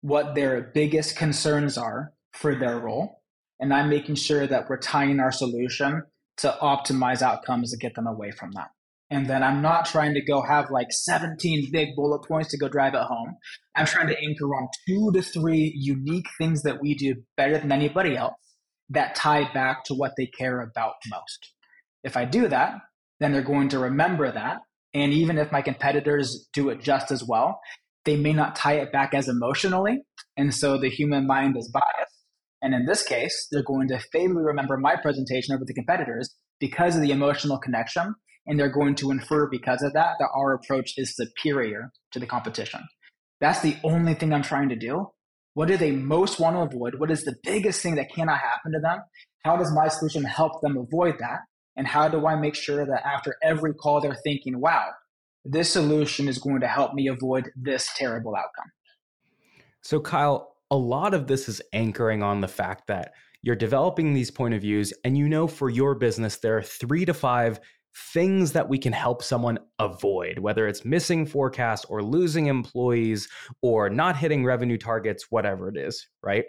what 0.00 0.34
their 0.34 0.70
biggest 0.74 1.16
concerns 1.16 1.78
are 1.78 2.12
for 2.32 2.54
their 2.54 2.78
role 2.78 3.22
and 3.62 3.72
I'm 3.72 3.88
making 3.88 4.16
sure 4.16 4.44
that 4.44 4.68
we're 4.68 4.78
tying 4.78 5.20
our 5.20 5.30
solution 5.30 6.02
to 6.38 6.58
optimize 6.60 7.22
outcomes 7.22 7.70
to 7.70 7.76
get 7.78 7.94
them 7.94 8.08
away 8.08 8.32
from 8.32 8.50
that. 8.52 8.70
And 9.08 9.28
then 9.28 9.44
I'm 9.44 9.62
not 9.62 9.86
trying 9.86 10.14
to 10.14 10.24
go 10.24 10.42
have 10.42 10.70
like 10.70 10.90
17 10.90 11.70
big 11.70 11.94
bullet 11.94 12.26
points 12.26 12.50
to 12.50 12.58
go 12.58 12.68
drive 12.68 12.94
it 12.94 13.02
home. 13.02 13.36
I'm 13.76 13.86
trying 13.86 14.08
to 14.08 14.18
anchor 14.18 14.46
on 14.46 14.68
two 14.88 15.12
to 15.12 15.22
three 15.22 15.72
unique 15.76 16.26
things 16.38 16.64
that 16.64 16.82
we 16.82 16.94
do 16.94 17.14
better 17.36 17.56
than 17.56 17.70
anybody 17.70 18.16
else 18.16 18.34
that 18.90 19.14
tie 19.14 19.50
back 19.52 19.84
to 19.84 19.94
what 19.94 20.14
they 20.16 20.26
care 20.26 20.60
about 20.60 20.94
most. 21.08 21.52
If 22.04 22.16
I 22.16 22.24
do 22.24 22.48
that, 22.48 22.74
then 23.20 23.32
they're 23.32 23.42
going 23.42 23.68
to 23.70 23.78
remember 23.78 24.30
that. 24.30 24.58
And 24.94 25.12
even 25.12 25.38
if 25.38 25.52
my 25.52 25.62
competitors 25.62 26.48
do 26.52 26.68
it 26.68 26.82
just 26.82 27.10
as 27.10 27.24
well, 27.24 27.60
they 28.04 28.16
may 28.16 28.32
not 28.32 28.56
tie 28.56 28.74
it 28.74 28.92
back 28.92 29.14
as 29.14 29.28
emotionally. 29.28 30.00
And 30.36 30.54
so 30.54 30.78
the 30.78 30.90
human 30.90 31.26
mind 31.26 31.56
is 31.56 31.70
biased. 31.72 32.12
And 32.60 32.74
in 32.74 32.86
this 32.86 33.02
case, 33.02 33.48
they're 33.50 33.62
going 33.62 33.88
to 33.88 34.00
favorably 34.12 34.44
remember 34.44 34.76
my 34.76 34.96
presentation 34.96 35.54
over 35.54 35.64
the 35.64 35.74
competitors 35.74 36.34
because 36.60 36.94
of 36.94 37.02
the 37.02 37.10
emotional 37.10 37.58
connection. 37.58 38.14
And 38.46 38.58
they're 38.58 38.72
going 38.72 38.96
to 38.96 39.10
infer 39.10 39.48
because 39.48 39.82
of 39.82 39.92
that 39.92 40.16
that 40.18 40.28
our 40.34 40.54
approach 40.54 40.94
is 40.96 41.14
superior 41.14 41.92
to 42.12 42.18
the 42.18 42.26
competition. 42.26 42.80
That's 43.40 43.60
the 43.60 43.76
only 43.84 44.14
thing 44.14 44.32
I'm 44.32 44.42
trying 44.42 44.68
to 44.68 44.76
do. 44.76 45.06
What 45.54 45.68
do 45.68 45.76
they 45.76 45.90
most 45.90 46.40
want 46.40 46.56
to 46.56 46.62
avoid? 46.62 46.98
What 46.98 47.10
is 47.10 47.24
the 47.24 47.36
biggest 47.44 47.82
thing 47.82 47.96
that 47.96 48.12
cannot 48.12 48.38
happen 48.38 48.72
to 48.72 48.80
them? 48.80 49.00
How 49.44 49.56
does 49.56 49.72
my 49.72 49.88
solution 49.88 50.24
help 50.24 50.60
them 50.62 50.76
avoid 50.76 51.16
that? 51.18 51.40
And 51.76 51.86
how 51.86 52.08
do 52.08 52.26
I 52.26 52.36
make 52.36 52.54
sure 52.54 52.84
that 52.84 53.06
after 53.06 53.36
every 53.42 53.74
call 53.74 54.00
they're 54.00 54.14
thinking, 54.14 54.60
wow, 54.60 54.90
this 55.44 55.70
solution 55.70 56.28
is 56.28 56.38
going 56.38 56.60
to 56.60 56.68
help 56.68 56.94
me 56.94 57.08
avoid 57.08 57.50
this 57.56 57.88
terrible 57.96 58.36
outcome? 58.36 58.70
So, 59.82 60.00
Kyle, 60.00 60.56
a 60.70 60.76
lot 60.76 61.14
of 61.14 61.26
this 61.26 61.48
is 61.48 61.60
anchoring 61.72 62.22
on 62.22 62.40
the 62.40 62.48
fact 62.48 62.86
that 62.86 63.12
you're 63.42 63.56
developing 63.56 64.14
these 64.14 64.30
point 64.30 64.54
of 64.54 64.60
views 64.60 64.92
and 65.04 65.18
you 65.18 65.28
know 65.28 65.48
for 65.48 65.68
your 65.68 65.96
business 65.96 66.36
there 66.38 66.56
are 66.56 66.62
three 66.62 67.04
to 67.04 67.12
five 67.12 67.60
things 67.94 68.52
that 68.52 68.68
we 68.68 68.78
can 68.78 68.92
help 68.92 69.22
someone 69.22 69.58
avoid, 69.78 70.38
whether 70.38 70.66
it's 70.66 70.84
missing 70.84 71.26
forecast 71.26 71.84
or 71.88 72.02
losing 72.02 72.46
employees 72.46 73.28
or 73.60 73.90
not 73.90 74.16
hitting 74.16 74.44
revenue 74.44 74.78
targets, 74.78 75.26
whatever 75.30 75.68
it 75.68 75.76
is, 75.76 76.08
right? 76.22 76.44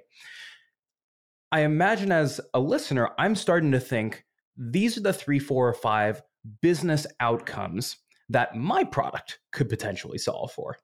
I 1.52 1.62
imagine 1.62 2.12
as 2.12 2.40
a 2.54 2.60
listener, 2.60 3.10
I'm 3.18 3.36
starting 3.36 3.72
to 3.74 3.80
think 3.80 4.24
these 4.58 4.98
are 4.98 5.02
the 5.02 5.14
three, 5.14 5.40
four, 5.40 5.68
or 5.68 5.74
five 5.74 6.22
business 6.62 7.08
outcomes 7.20 7.98
that 8.30 8.56
my 8.56 8.84
product 8.84 9.40
could 9.52 9.70
potentially 9.70 10.18
solve 10.18 10.52
for. 10.52 10.78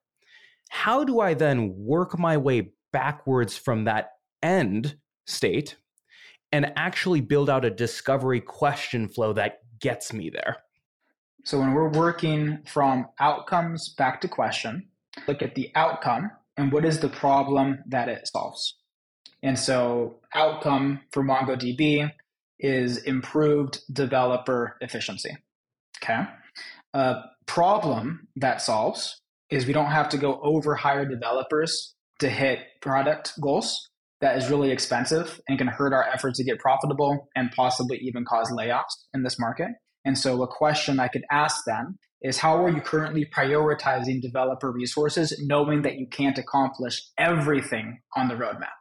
How 0.70 1.04
do 1.04 1.20
I 1.20 1.34
then 1.34 1.74
work 1.76 2.18
my 2.20 2.38
way 2.38 2.72
backwards 2.92 3.58
from 3.58 3.86
that 3.86 4.12
end 4.42 4.98
state 5.26 5.78
and 6.52 6.74
actually 6.76 7.22
build 7.22 7.50
out 7.50 7.66
a 7.66 7.70
discovery 7.70 8.42
question 8.42 9.08
flow 9.08 9.34
that 9.34 9.60
gets 9.80 10.12
me 10.14 10.30
there. 10.30 10.58
So 11.46 11.60
when 11.60 11.74
we're 11.74 11.90
working 11.90 12.60
from 12.66 13.08
outcomes 13.20 13.90
back 13.90 14.22
to 14.22 14.28
question, 14.28 14.88
look 15.28 15.42
at 15.42 15.56
the 15.56 15.72
outcome 15.76 16.32
and 16.58 16.72
what 16.72 16.86
is 16.86 17.00
the 17.00 17.10
problem 17.10 17.84
that 17.88 18.10
it 18.10 18.28
solves. 18.28 18.76
And 19.42 19.58
so 19.58 20.20
outcome 20.34 21.02
for 21.12 21.24
MongoDB 21.24 22.12
is 22.60 22.98
improved 22.98 23.80
developer 23.92 24.78
efficiency. 24.82 25.38
Okay. 26.04 26.24
A 26.94 27.22
problem 27.46 28.28
that 28.36 28.62
solves 28.62 29.22
is 29.50 29.66
we 29.66 29.74
don't 29.74 29.92
have 29.92 30.10
to 30.10 30.18
go 30.18 30.40
over 30.44 30.76
hire 30.76 31.06
developers 31.06 31.96
to 32.20 32.30
hit 32.30 32.60
product 32.82 33.34
goals 33.42 33.90
that 34.22 34.38
is 34.38 34.50
really 34.50 34.72
expensive 34.72 35.40
and 35.48 35.58
can 35.58 35.68
hurt 35.68 35.94
our 35.94 36.04
efforts 36.04 36.38
to 36.38 36.44
get 36.44 36.60
profitable 36.60 37.30
and 37.36 37.52
possibly 37.52 37.98
even 38.02 38.26
cause 38.26 38.52
layoffs 38.52 38.96
in 39.14 39.24
this 39.24 39.40
market. 39.40 39.70
And 40.06 40.18
so, 40.18 40.42
a 40.44 40.48
question 40.48 41.00
I 41.00 41.08
could 41.08 41.24
ask 41.32 41.64
them 41.66 41.98
is 42.22 42.38
how 42.38 42.64
are 42.64 42.70
you 42.70 42.82
currently 42.82 43.26
prioritizing 43.34 44.22
developer 44.22 44.72
resources, 44.72 45.34
knowing 45.46 45.84
that 45.84 45.98
you 45.98 46.08
can't 46.08 46.38
accomplish 46.38 47.02
everything 47.18 48.00
on 48.16 48.28
the 48.28 48.36
roadmap? 48.36 48.79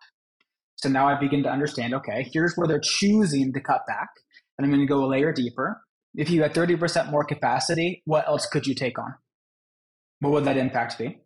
So 0.82 0.88
now 0.88 1.08
I 1.08 1.18
begin 1.18 1.42
to 1.42 1.50
understand 1.50 1.94
okay, 1.94 2.28
here's 2.32 2.54
where 2.54 2.68
they're 2.68 2.80
choosing 2.80 3.52
to 3.52 3.60
cut 3.60 3.82
back. 3.86 4.08
And 4.56 4.64
I'm 4.64 4.70
going 4.72 4.86
to 4.86 4.92
go 4.92 5.04
a 5.04 5.06
layer 5.06 5.32
deeper. 5.32 5.80
If 6.14 6.30
you 6.30 6.42
had 6.42 6.54
30% 6.54 7.10
more 7.10 7.24
capacity, 7.24 8.02
what 8.04 8.26
else 8.26 8.46
could 8.46 8.66
you 8.66 8.74
take 8.74 8.98
on? 8.98 9.14
What 10.20 10.32
would 10.32 10.44
that 10.44 10.56
impact 10.56 10.98
be? 10.98 11.20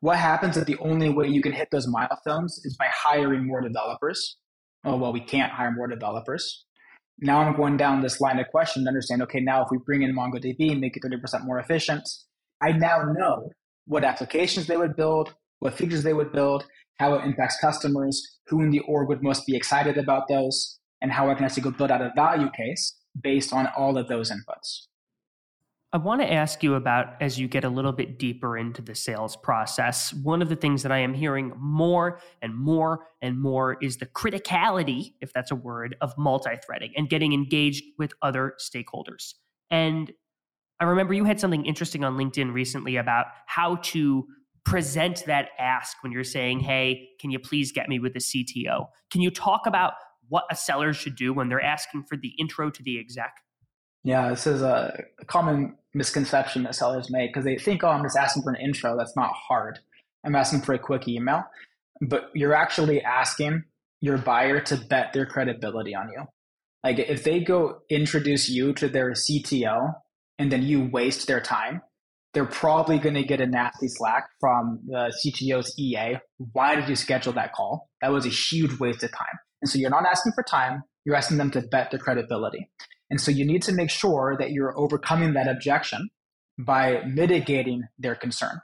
What 0.00 0.16
happens 0.16 0.56
if 0.56 0.64
the 0.64 0.78
only 0.78 1.10
way 1.10 1.28
you 1.28 1.42
can 1.42 1.52
hit 1.52 1.68
those 1.70 1.86
milestones 1.86 2.60
is 2.64 2.76
by 2.76 2.86
hiring 2.90 3.46
more 3.46 3.60
developers? 3.60 4.36
Oh, 4.84 4.96
well, 4.96 5.12
we 5.12 5.20
can't 5.20 5.52
hire 5.52 5.72
more 5.72 5.88
developers. 5.88 6.64
Now 7.18 7.40
I'm 7.40 7.54
going 7.54 7.76
down 7.76 8.00
this 8.00 8.20
line 8.20 8.38
of 8.38 8.48
question 8.48 8.84
to 8.84 8.88
understand 8.88 9.22
okay, 9.22 9.40
now 9.40 9.62
if 9.62 9.68
we 9.70 9.78
bring 9.84 10.02
in 10.02 10.16
MongoDB 10.16 10.70
and 10.70 10.80
make 10.80 10.96
it 10.96 11.02
30% 11.02 11.44
more 11.44 11.58
efficient, 11.58 12.08
I 12.62 12.72
now 12.72 13.02
know 13.02 13.50
what 13.86 14.04
applications 14.04 14.66
they 14.66 14.78
would 14.78 14.96
build, 14.96 15.34
what 15.58 15.74
features 15.74 16.02
they 16.02 16.14
would 16.14 16.32
build, 16.32 16.64
how 17.00 17.14
it 17.14 17.24
impacts 17.24 17.58
customers, 17.60 18.38
who 18.46 18.60
in 18.60 18.70
the 18.70 18.80
org 18.80 19.08
would 19.08 19.22
most 19.22 19.46
be 19.46 19.56
excited 19.56 19.98
about 19.98 20.28
those, 20.28 20.78
and 21.00 21.10
how 21.10 21.30
I 21.30 21.34
can 21.34 21.44
actually 21.44 21.62
go 21.62 21.70
build 21.70 21.90
out 21.90 22.02
a 22.02 22.12
value 22.14 22.50
case 22.50 22.94
based 23.20 23.52
on 23.52 23.66
all 23.76 23.98
of 23.98 24.06
those 24.06 24.30
inputs. 24.30 24.86
I 25.92 25.96
want 25.96 26.20
to 26.20 26.32
ask 26.32 26.62
you 26.62 26.74
about 26.76 27.20
as 27.20 27.40
you 27.40 27.48
get 27.48 27.64
a 27.64 27.68
little 27.68 27.90
bit 27.90 28.16
deeper 28.18 28.56
into 28.56 28.80
the 28.80 28.94
sales 28.94 29.34
process. 29.34 30.14
One 30.14 30.40
of 30.40 30.48
the 30.48 30.54
things 30.54 30.84
that 30.84 30.92
I 30.92 30.98
am 30.98 31.14
hearing 31.14 31.52
more 31.58 32.20
and 32.42 32.54
more 32.54 33.06
and 33.22 33.40
more 33.40 33.76
is 33.82 33.96
the 33.96 34.06
criticality, 34.06 35.14
if 35.20 35.32
that's 35.32 35.50
a 35.50 35.56
word, 35.56 35.96
of 36.00 36.16
multi 36.16 36.56
threading 36.64 36.92
and 36.96 37.08
getting 37.08 37.32
engaged 37.32 37.82
with 37.98 38.12
other 38.22 38.54
stakeholders. 38.60 39.34
And 39.70 40.12
I 40.78 40.84
remember 40.84 41.12
you 41.12 41.24
had 41.24 41.40
something 41.40 41.66
interesting 41.66 42.04
on 42.04 42.16
LinkedIn 42.16 42.52
recently 42.52 42.96
about 42.96 43.26
how 43.46 43.76
to 43.76 44.26
present 44.64 45.24
that 45.26 45.50
ask 45.58 45.96
when 46.02 46.12
you're 46.12 46.24
saying, 46.24 46.60
Hey, 46.60 47.08
can 47.20 47.30
you 47.30 47.38
please 47.38 47.72
get 47.72 47.88
me 47.88 47.98
with 47.98 48.14
the 48.14 48.20
CTO? 48.20 48.86
Can 49.10 49.20
you 49.20 49.30
talk 49.30 49.62
about 49.66 49.94
what 50.28 50.44
a 50.50 50.56
seller 50.56 50.92
should 50.92 51.16
do 51.16 51.32
when 51.32 51.48
they're 51.48 51.62
asking 51.62 52.04
for 52.08 52.16
the 52.16 52.32
intro 52.38 52.70
to 52.70 52.82
the 52.82 52.98
exec? 52.98 53.32
Yeah, 54.04 54.30
this 54.30 54.46
is 54.46 54.62
a 54.62 55.04
common 55.26 55.76
misconception 55.92 56.62
that 56.62 56.74
sellers 56.74 57.10
make 57.10 57.30
because 57.30 57.44
they 57.44 57.58
think, 57.58 57.84
oh, 57.84 57.88
I'm 57.88 58.02
just 58.02 58.16
asking 58.16 58.44
for 58.44 58.50
an 58.50 58.60
intro. 58.60 58.96
That's 58.96 59.16
not 59.16 59.32
hard. 59.34 59.80
I'm 60.24 60.34
asking 60.34 60.62
for 60.62 60.72
a 60.72 60.78
quick 60.78 61.06
email. 61.08 61.44
But 62.00 62.30
you're 62.34 62.54
actually 62.54 63.02
asking 63.02 63.64
your 64.00 64.16
buyer 64.16 64.60
to 64.60 64.76
bet 64.76 65.12
their 65.12 65.26
credibility 65.26 65.94
on 65.94 66.08
you. 66.08 66.24
Like 66.82 66.98
if 66.98 67.24
they 67.24 67.40
go 67.40 67.80
introduce 67.90 68.48
you 68.48 68.72
to 68.74 68.88
their 68.88 69.10
CTO 69.10 69.92
and 70.38 70.50
then 70.50 70.62
you 70.62 70.88
waste 70.90 71.26
their 71.26 71.40
time, 71.40 71.82
they're 72.32 72.46
probably 72.46 72.98
going 72.98 73.14
to 73.14 73.24
get 73.24 73.40
a 73.40 73.46
nasty 73.46 73.88
slack 73.88 74.28
from 74.38 74.80
the 74.86 75.12
CTO's 75.24 75.76
EA. 75.78 76.18
Why 76.52 76.74
did 76.74 76.88
you 76.88 76.96
schedule 76.96 77.32
that 77.34 77.52
call? 77.52 77.88
That 78.00 78.12
was 78.12 78.26
a 78.26 78.30
huge 78.30 78.78
waste 78.78 79.02
of 79.02 79.10
time. 79.12 79.38
And 79.62 79.70
so 79.70 79.78
you're 79.78 79.90
not 79.90 80.06
asking 80.06 80.32
for 80.32 80.42
time, 80.42 80.84
you're 81.04 81.16
asking 81.16 81.38
them 81.38 81.50
to 81.52 81.60
bet 81.60 81.90
their 81.90 82.00
credibility. 82.00 82.70
And 83.10 83.20
so 83.20 83.30
you 83.30 83.44
need 83.44 83.62
to 83.62 83.72
make 83.72 83.90
sure 83.90 84.36
that 84.38 84.52
you're 84.52 84.78
overcoming 84.78 85.34
that 85.34 85.48
objection 85.48 86.08
by 86.58 87.02
mitigating 87.04 87.84
their 87.98 88.14
concern. 88.14 88.60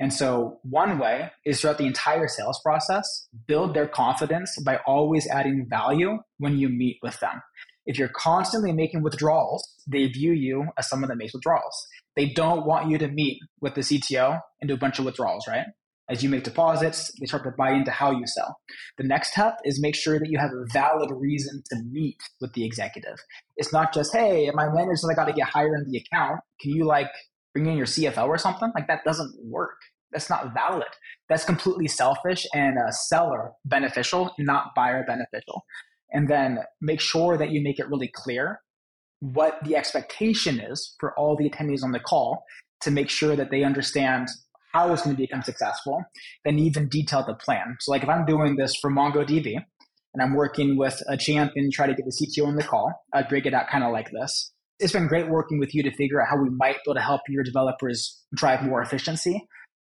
And 0.00 0.12
so, 0.12 0.60
one 0.62 1.00
way 1.00 1.32
is 1.44 1.60
throughout 1.60 1.78
the 1.78 1.86
entire 1.86 2.28
sales 2.28 2.60
process, 2.62 3.26
build 3.48 3.74
their 3.74 3.88
confidence 3.88 4.56
by 4.64 4.78
always 4.86 5.26
adding 5.26 5.66
value 5.68 6.18
when 6.38 6.56
you 6.56 6.68
meet 6.68 6.98
with 7.02 7.18
them. 7.18 7.42
If 7.84 7.98
you're 7.98 8.10
constantly 8.14 8.72
making 8.72 9.02
withdrawals, 9.02 9.66
they 9.88 10.06
view 10.06 10.32
you 10.32 10.66
as 10.78 10.88
someone 10.88 11.08
that 11.08 11.16
makes 11.16 11.32
withdrawals. 11.34 11.86
They 12.18 12.26
don't 12.26 12.66
want 12.66 12.90
you 12.90 12.98
to 12.98 13.06
meet 13.06 13.38
with 13.60 13.76
the 13.76 13.82
CTO 13.82 14.40
and 14.60 14.66
do 14.66 14.74
a 14.74 14.76
bunch 14.76 14.98
of 14.98 15.04
withdrawals, 15.04 15.46
right? 15.46 15.66
As 16.10 16.20
you 16.20 16.28
make 16.28 16.42
deposits, 16.42 17.12
they 17.20 17.26
start 17.26 17.44
to 17.44 17.52
buy 17.56 17.70
into 17.70 17.92
how 17.92 18.10
you 18.10 18.26
sell. 18.26 18.58
The 18.96 19.04
next 19.04 19.30
step 19.30 19.58
is 19.64 19.80
make 19.80 19.94
sure 19.94 20.18
that 20.18 20.28
you 20.28 20.36
have 20.36 20.50
a 20.50 20.64
valid 20.72 21.12
reason 21.12 21.62
to 21.70 21.76
meet 21.92 22.16
with 22.40 22.54
the 22.54 22.64
executive. 22.64 23.18
It's 23.56 23.72
not 23.72 23.94
just, 23.94 24.12
hey, 24.12 24.50
my 24.52 24.66
manager 24.66 24.96
says 24.96 25.10
I 25.12 25.14
got 25.14 25.26
to 25.26 25.32
get 25.32 25.46
higher 25.46 25.72
in 25.76 25.88
the 25.88 25.98
account. 25.98 26.40
Can 26.60 26.72
you 26.72 26.86
like 26.86 27.06
bring 27.52 27.66
in 27.66 27.76
your 27.76 27.86
CFO 27.86 28.26
or 28.26 28.36
something? 28.36 28.72
Like 28.74 28.88
that 28.88 29.04
doesn't 29.04 29.36
work. 29.44 29.76
That's 30.10 30.28
not 30.28 30.52
valid. 30.52 30.88
That's 31.28 31.44
completely 31.44 31.86
selfish 31.86 32.48
and 32.52 32.78
uh, 32.78 32.90
seller 32.90 33.52
beneficial, 33.64 34.34
not 34.40 34.74
buyer 34.74 35.04
beneficial. 35.06 35.62
And 36.10 36.28
then 36.28 36.64
make 36.80 37.00
sure 37.00 37.38
that 37.38 37.50
you 37.50 37.62
make 37.62 37.78
it 37.78 37.88
really 37.88 38.10
clear 38.12 38.60
what 39.20 39.58
the 39.64 39.76
expectation 39.76 40.60
is 40.60 40.94
for 41.00 41.12
all 41.18 41.36
the 41.36 41.48
attendees 41.48 41.82
on 41.82 41.92
the 41.92 42.00
call 42.00 42.44
to 42.82 42.90
make 42.90 43.10
sure 43.10 43.34
that 43.36 43.50
they 43.50 43.64
understand 43.64 44.28
how 44.72 44.92
it's 44.92 45.02
going 45.02 45.16
to 45.16 45.20
become 45.20 45.42
successful, 45.42 46.02
then 46.44 46.58
even 46.58 46.88
detail 46.88 47.24
the 47.26 47.34
plan. 47.34 47.76
So, 47.80 47.90
like 47.90 48.02
if 48.02 48.08
I'm 48.08 48.26
doing 48.26 48.56
this 48.56 48.76
for 48.76 48.90
MongoDB 48.90 49.56
and 50.14 50.22
I'm 50.22 50.34
working 50.34 50.76
with 50.76 51.02
a 51.08 51.16
champion, 51.16 51.70
try 51.70 51.86
to 51.86 51.94
get 51.94 52.04
the 52.04 52.12
CTO 52.12 52.46
on 52.46 52.56
the 52.56 52.62
call, 52.62 52.92
I'd 53.12 53.28
break 53.28 53.46
it 53.46 53.54
out 53.54 53.68
kind 53.68 53.84
of 53.84 53.92
like 53.92 54.10
this 54.10 54.52
it's 54.80 54.92
been 54.92 55.08
great 55.08 55.28
working 55.28 55.58
with 55.58 55.74
you 55.74 55.82
to 55.82 55.90
figure 55.94 56.20
out 56.20 56.28
how 56.28 56.40
we 56.40 56.50
might 56.50 56.76
be 56.76 56.82
able 56.86 56.94
to 56.94 57.00
help 57.00 57.22
your 57.28 57.42
developers 57.42 58.22
drive 58.34 58.62
more 58.62 58.80
efficiency. 58.80 59.46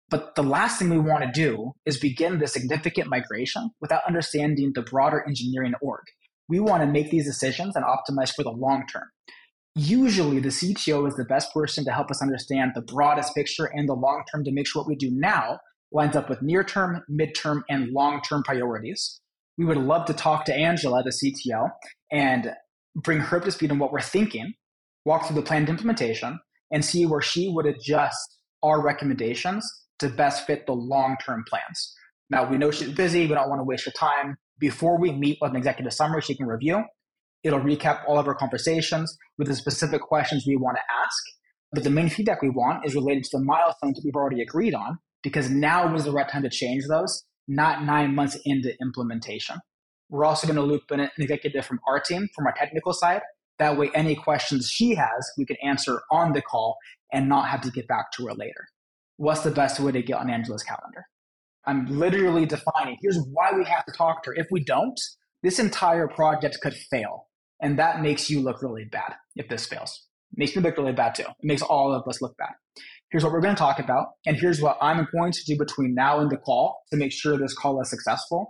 But 0.10 0.36
the 0.36 0.44
last 0.44 0.78
thing 0.78 0.90
we 0.90 1.00
want 1.00 1.24
to 1.24 1.32
do 1.32 1.72
is 1.86 1.98
begin 1.98 2.40
the 2.40 2.48
significant 2.48 3.08
migration 3.08 3.72
without 3.80 4.02
understanding 4.06 4.74
the 4.76 4.82
broader 4.82 5.24
engineering 5.26 5.74
org. 5.82 6.04
We 6.52 6.60
want 6.60 6.84
to 6.84 6.88
make 6.88 7.10
these 7.10 7.26
decisions 7.26 7.76
and 7.76 7.86
optimize 7.86 8.34
for 8.36 8.44
the 8.44 8.52
long 8.52 8.84
term. 8.92 9.06
Usually, 9.74 10.40
the 10.40 10.50
CTO 10.50 11.08
is 11.08 11.16
the 11.16 11.24
best 11.24 11.54
person 11.54 11.86
to 11.86 11.92
help 11.92 12.12
us 12.12 12.22
understand 12.22 12.72
the 12.76 12.82
broadest 12.82 13.34
picture 13.34 13.72
and 13.74 13.88
the 13.88 13.94
long 13.94 14.24
term 14.30 14.44
to 14.44 14.52
make 14.52 14.68
sure 14.68 14.82
what 14.82 14.90
we 14.90 14.96
do 14.96 15.10
now 15.12 15.60
lines 15.94 16.16
up 16.16 16.30
with 16.30 16.42
near 16.42 16.64
term, 16.64 17.04
mid-term, 17.08 17.64
and 17.70 17.92
long 17.94 18.22
term 18.22 18.44
priorities. 18.44 19.22
We 19.58 19.64
would 19.64 19.78
love 19.78 20.06
to 20.08 20.14
talk 20.14 20.44
to 20.46 20.54
Angela, 20.54 21.04
the 21.04 21.12
CTO, 21.12 21.70
and 22.12 22.52
bring 22.96 23.20
her 23.20 23.38
up 23.38 23.46
to 23.46 23.52
speed 23.52 23.72
on 23.72 23.80
what 23.80 23.94
we're 23.94 24.02
thinking 24.02 24.54
walk 25.06 25.26
through 25.26 25.36
the 25.36 25.42
planned 25.42 25.70
implementation, 25.70 26.40
and 26.72 26.86
see 26.86 27.06
where 27.06 27.22
she 27.22 27.50
would 27.50 27.66
adjust 27.66 28.38
our 28.64 28.82
recommendations 28.82 29.66
to 30.00 30.10
best 30.10 30.46
fit 30.46 30.66
the 30.66 30.74
long 30.74 31.18
term 31.26 31.44
plans. 31.50 31.96
Now, 32.32 32.50
we 32.50 32.58
know 32.58 32.72
she's 32.72 32.94
busy, 32.94 33.28
we 33.28 33.36
don't 33.36 33.50
want 33.50 33.60
to 33.60 33.66
waste 33.66 33.86
her 33.86 33.92
time. 33.92 34.38
Before 34.58 34.98
we 34.98 35.12
meet 35.12 35.38
with 35.42 35.52
an 35.52 35.58
executive 35.58 35.92
summary 35.92 36.22
she 36.22 36.34
can 36.34 36.46
review, 36.46 36.84
it'll 37.44 37.60
recap 37.60 38.04
all 38.08 38.18
of 38.18 38.28
our 38.28 38.36
conversations 38.36 39.18
with 39.38 39.50
the 39.50 39.56
specific 39.56 40.02
questions 40.02 40.46
we 40.48 40.56
want 40.56 40.78
to 40.78 40.84
ask. 41.04 41.24
But 41.74 41.84
the 41.84 41.90
main 41.90 42.10
feedback 42.10 42.42
we 42.42 42.50
want 42.50 42.86
is 42.86 42.96
related 42.96 43.26
to 43.26 43.38
the 43.38 43.44
milestones 43.44 43.98
that 43.98 44.04
we've 44.06 44.16
already 44.16 44.42
agreed 44.42 44.74
on, 44.74 44.98
because 45.24 45.50
now 45.50 45.94
is 45.94 46.06
the 46.06 46.12
right 46.14 46.30
time 46.30 46.44
to 46.44 46.50
change 46.50 46.84
those, 46.88 47.24
not 47.50 47.84
nine 47.84 48.16
months 48.16 48.38
into 48.46 48.74
implementation. 48.82 49.58
We're 50.10 50.26
also 50.26 50.48
going 50.48 50.58
to 50.58 50.64
loop 50.64 50.84
in 50.90 51.02
an 51.02 51.10
executive 51.20 51.66
from 51.66 51.82
our 51.86 52.00
team, 52.00 52.30
from 52.34 52.48
our 52.48 52.54
technical 52.54 52.94
side, 52.94 53.22
that 53.60 53.78
way, 53.78 53.92
any 53.94 54.16
questions 54.16 54.70
she 54.70 54.96
has, 54.96 55.32
we 55.38 55.46
can 55.46 55.58
answer 55.64 56.02
on 56.10 56.32
the 56.34 56.42
call 56.42 56.78
and 57.12 57.30
not 57.30 57.50
have 57.50 57.62
to 57.62 57.72
get 57.72 57.88
back 57.88 58.12
to 58.14 58.26
her 58.28 58.34
later. 58.34 58.68
What's 59.18 59.42
the 59.42 59.52
best 59.52 59.80
way 59.80 59.92
to 59.92 60.02
get 60.02 60.18
on 60.18 60.30
Angela's 60.30 60.64
calendar? 60.64 61.06
I'm 61.66 61.86
literally 61.88 62.46
defining 62.46 62.98
here's 63.02 63.20
why 63.32 63.52
we 63.54 63.64
have 63.66 63.86
to 63.86 63.92
talk 63.92 64.24
to 64.24 64.32
her. 64.32 64.36
If 64.36 64.48
we 64.52 64.64
don't, 64.64 65.00
this 65.44 65.60
entire 65.60 66.08
project 66.08 66.60
could 66.62 66.74
fail. 66.74 67.28
And 67.62 67.78
that 67.78 68.02
makes 68.02 68.30
you 68.30 68.42
look 68.42 68.62
really 68.62 68.86
bad 68.86 69.14
if 69.36 69.48
this 69.48 69.66
fails. 69.66 70.08
It 70.34 70.40
makes 70.40 70.56
me 70.56 70.62
look 70.64 70.78
really 70.78 70.94
bad 70.94 71.16
too. 71.16 71.24
It 71.24 71.36
makes 71.44 71.62
all 71.62 71.94
of 71.94 72.08
us 72.08 72.22
look 72.22 72.36
bad. 72.38 72.54
Here's 73.12 73.24
what 73.24 73.34
we're 73.34 73.42
going 73.42 73.56
to 73.56 73.60
talk 73.60 73.80
about. 73.80 74.08
And 74.26 74.38
here's 74.38 74.62
what 74.62 74.78
I'm 74.82 75.06
going 75.12 75.34
to 75.34 75.44
do 75.46 75.58
between 75.58 75.94
now 75.94 76.20
and 76.20 76.32
the 76.32 76.38
call 76.38 76.82
to 76.92 76.98
make 76.98 77.12
sure 77.12 77.38
this 77.38 77.54
call 77.54 77.80
is 77.82 77.90
successful. 77.90 78.50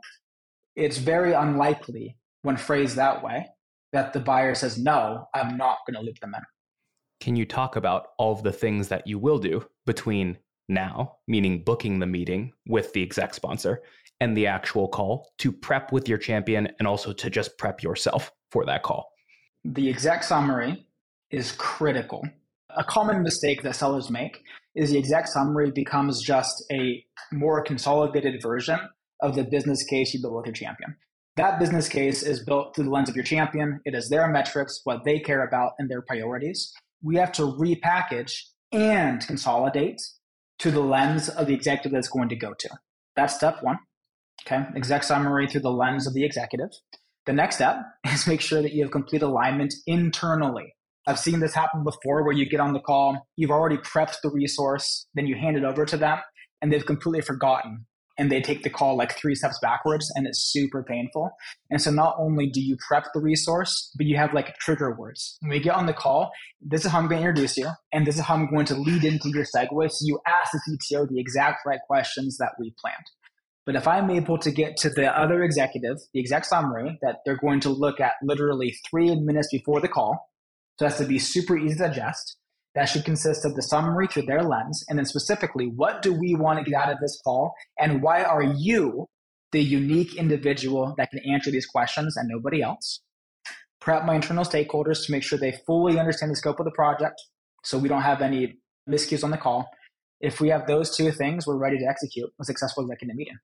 It's 0.75 0.97
very 0.97 1.33
unlikely 1.33 2.17
when 2.43 2.57
phrased 2.57 2.95
that 2.95 3.23
way 3.23 3.47
that 3.91 4.13
the 4.13 4.19
buyer 4.19 4.55
says, 4.55 4.77
no, 4.77 5.25
I'm 5.33 5.57
not 5.57 5.79
going 5.85 5.95
to 5.95 6.05
loop 6.05 6.19
them 6.19 6.33
in. 6.35 6.41
Can 7.19 7.35
you 7.35 7.45
talk 7.45 7.75
about 7.75 8.07
all 8.17 8.31
of 8.31 8.43
the 8.43 8.51
things 8.51 8.87
that 8.87 9.05
you 9.07 9.19
will 9.19 9.37
do 9.37 9.65
between 9.85 10.37
now, 10.69 11.17
meaning 11.27 11.63
booking 11.63 11.99
the 11.99 12.05
meeting 12.05 12.53
with 12.67 12.93
the 12.93 13.03
exec 13.03 13.33
sponsor, 13.33 13.81
and 14.19 14.37
the 14.37 14.47
actual 14.47 14.87
call 14.87 15.31
to 15.39 15.51
prep 15.51 15.91
with 15.91 16.07
your 16.07 16.17
champion 16.17 16.69
and 16.79 16.87
also 16.87 17.11
to 17.11 17.29
just 17.29 17.57
prep 17.57 17.81
yourself 17.83 18.31
for 18.51 18.65
that 18.65 18.83
call? 18.83 19.11
The 19.65 19.89
exec 19.89 20.23
summary 20.23 20.85
is 21.31 21.51
critical. 21.53 22.23
A 22.77 22.83
common 22.83 23.23
mistake 23.23 23.63
that 23.63 23.75
sellers 23.75 24.09
make 24.09 24.43
is 24.75 24.91
the 24.91 24.97
exec 24.97 25.27
summary 25.27 25.71
becomes 25.71 26.21
just 26.21 26.63
a 26.71 27.03
more 27.31 27.63
consolidated 27.63 28.41
version 28.41 28.79
of 29.21 29.35
the 29.35 29.43
business 29.43 29.83
case 29.83 30.13
you 30.13 30.21
built 30.21 30.35
with 30.35 30.45
your 30.45 30.53
champion. 30.53 30.95
That 31.37 31.59
business 31.59 31.87
case 31.87 32.23
is 32.23 32.43
built 32.43 32.75
through 32.75 32.85
the 32.85 32.91
lens 32.91 33.09
of 33.09 33.15
your 33.15 33.23
champion. 33.23 33.79
It 33.85 33.95
is 33.95 34.09
their 34.09 34.27
metrics, 34.27 34.81
what 34.83 35.03
they 35.05 35.19
care 35.19 35.45
about, 35.45 35.73
and 35.79 35.89
their 35.89 36.01
priorities. 36.01 36.71
We 37.01 37.15
have 37.15 37.31
to 37.33 37.43
repackage 37.43 38.33
and 38.71 39.25
consolidate 39.25 40.01
to 40.61 40.69
the 40.69 40.79
lens 40.79 41.27
of 41.27 41.47
the 41.47 41.53
executive 41.53 41.91
that's 41.91 42.07
going 42.07 42.29
to 42.29 42.35
go 42.35 42.53
to. 42.53 42.69
That's 43.15 43.35
step 43.35 43.63
one. 43.63 43.79
Okay. 44.45 44.63
Exec 44.75 45.03
summary 45.03 45.47
through 45.47 45.61
the 45.61 45.71
lens 45.71 46.05
of 46.05 46.13
the 46.13 46.23
executive. 46.23 46.69
The 47.25 47.33
next 47.33 47.55
step 47.55 47.77
is 48.07 48.27
make 48.27 48.41
sure 48.41 48.61
that 48.61 48.71
you 48.71 48.83
have 48.83 48.91
complete 48.91 49.23
alignment 49.23 49.73
internally. 49.87 50.75
I've 51.07 51.19
seen 51.19 51.39
this 51.39 51.55
happen 51.55 51.83
before 51.83 52.23
where 52.23 52.33
you 52.33 52.47
get 52.47 52.59
on 52.59 52.73
the 52.73 52.79
call, 52.79 53.27
you've 53.35 53.49
already 53.49 53.77
prepped 53.77 54.17
the 54.21 54.29
resource, 54.29 55.07
then 55.15 55.25
you 55.25 55.35
hand 55.35 55.57
it 55.57 55.63
over 55.63 55.83
to 55.83 55.97
them, 55.97 56.19
and 56.61 56.71
they've 56.71 56.85
completely 56.85 57.21
forgotten 57.21 57.87
and 58.21 58.31
they 58.31 58.39
take 58.39 58.61
the 58.61 58.69
call 58.69 58.95
like 58.95 59.17
three 59.17 59.33
steps 59.33 59.57
backwards 59.63 60.11
and 60.13 60.27
it's 60.27 60.43
super 60.53 60.83
painful. 60.83 61.31
And 61.71 61.81
so 61.81 61.89
not 61.89 62.15
only 62.19 62.45
do 62.45 62.61
you 62.61 62.77
prep 62.87 63.05
the 63.15 63.19
resource, 63.19 63.91
but 63.97 64.05
you 64.05 64.15
have 64.15 64.31
like 64.31 64.55
trigger 64.59 64.93
words. 64.93 65.39
When 65.41 65.49
we 65.49 65.59
get 65.59 65.73
on 65.73 65.87
the 65.87 65.93
call, 65.93 66.31
this 66.61 66.85
is 66.85 66.91
how 66.91 66.99
I'm 66.99 67.07
going 67.07 67.23
to 67.23 67.27
introduce 67.27 67.57
you, 67.57 67.69
and 67.91 68.05
this 68.05 68.17
is 68.17 68.21
how 68.21 68.35
I'm 68.35 68.47
going 68.47 68.67
to 68.67 68.75
lead 68.75 69.05
into 69.05 69.29
your 69.29 69.43
segue. 69.43 69.91
So 69.91 70.05
you 70.05 70.19
ask 70.27 70.51
the 70.51 70.77
CTO 70.93 71.09
the 71.09 71.19
exact 71.19 71.65
right 71.65 71.79
questions 71.87 72.37
that 72.37 72.51
we 72.59 72.75
planned. 72.79 73.07
But 73.65 73.75
if 73.75 73.87
I'm 73.87 74.11
able 74.11 74.37
to 74.37 74.51
get 74.51 74.77
to 74.77 74.91
the 74.91 75.07
other 75.19 75.43
executive, 75.43 75.97
the 76.13 76.19
exec 76.19 76.45
summary 76.45 76.99
that 77.01 77.21
they're 77.25 77.37
going 77.37 77.61
to 77.61 77.69
look 77.69 77.99
at 77.99 78.13
literally 78.21 78.75
three 78.87 79.15
minutes 79.15 79.47
before 79.51 79.81
the 79.81 79.87
call, 79.87 80.29
so 80.77 80.85
that's 80.85 80.99
to 80.99 81.05
be 81.05 81.17
super 81.17 81.57
easy 81.57 81.75
to 81.79 81.87
digest, 81.87 82.37
that 82.75 82.85
should 82.85 83.03
consist 83.05 83.45
of 83.45 83.55
the 83.55 83.61
summary 83.61 84.07
through 84.07 84.23
their 84.23 84.43
lens, 84.43 84.83
and 84.87 84.97
then 84.97 85.05
specifically, 85.05 85.65
what 85.67 86.01
do 86.01 86.13
we 86.13 86.35
want 86.35 86.59
to 86.59 86.69
get 86.69 86.81
out 86.81 86.91
of 86.91 86.99
this 86.99 87.19
call, 87.23 87.53
and 87.79 88.01
why 88.01 88.23
are 88.23 88.43
you 88.43 89.07
the 89.51 89.61
unique 89.61 90.15
individual 90.15 90.95
that 90.97 91.09
can 91.11 91.19
answer 91.29 91.51
these 91.51 91.65
questions 91.65 92.15
and 92.15 92.29
nobody 92.29 92.61
else? 92.61 93.01
Prep 93.81 94.05
my 94.05 94.15
internal 94.15 94.45
stakeholders 94.45 95.05
to 95.05 95.11
make 95.11 95.23
sure 95.23 95.37
they 95.37 95.59
fully 95.65 95.99
understand 95.99 96.31
the 96.31 96.35
scope 96.35 96.59
of 96.59 96.65
the 96.65 96.71
project 96.71 97.21
so 97.63 97.77
we 97.77 97.89
don't 97.89 98.03
have 98.03 98.21
any 98.21 98.59
miscues 98.89 99.23
on 99.23 99.31
the 99.31 99.37
call. 99.37 99.69
If 100.21 100.39
we 100.39 100.49
have 100.49 100.67
those 100.67 100.95
two 100.95 101.11
things, 101.11 101.45
we're 101.47 101.57
ready 101.57 101.79
to 101.79 101.85
execute 101.85 102.29
a 102.39 102.45
successful 102.45 102.83
executive 102.83 103.15
meeting. 103.15 103.37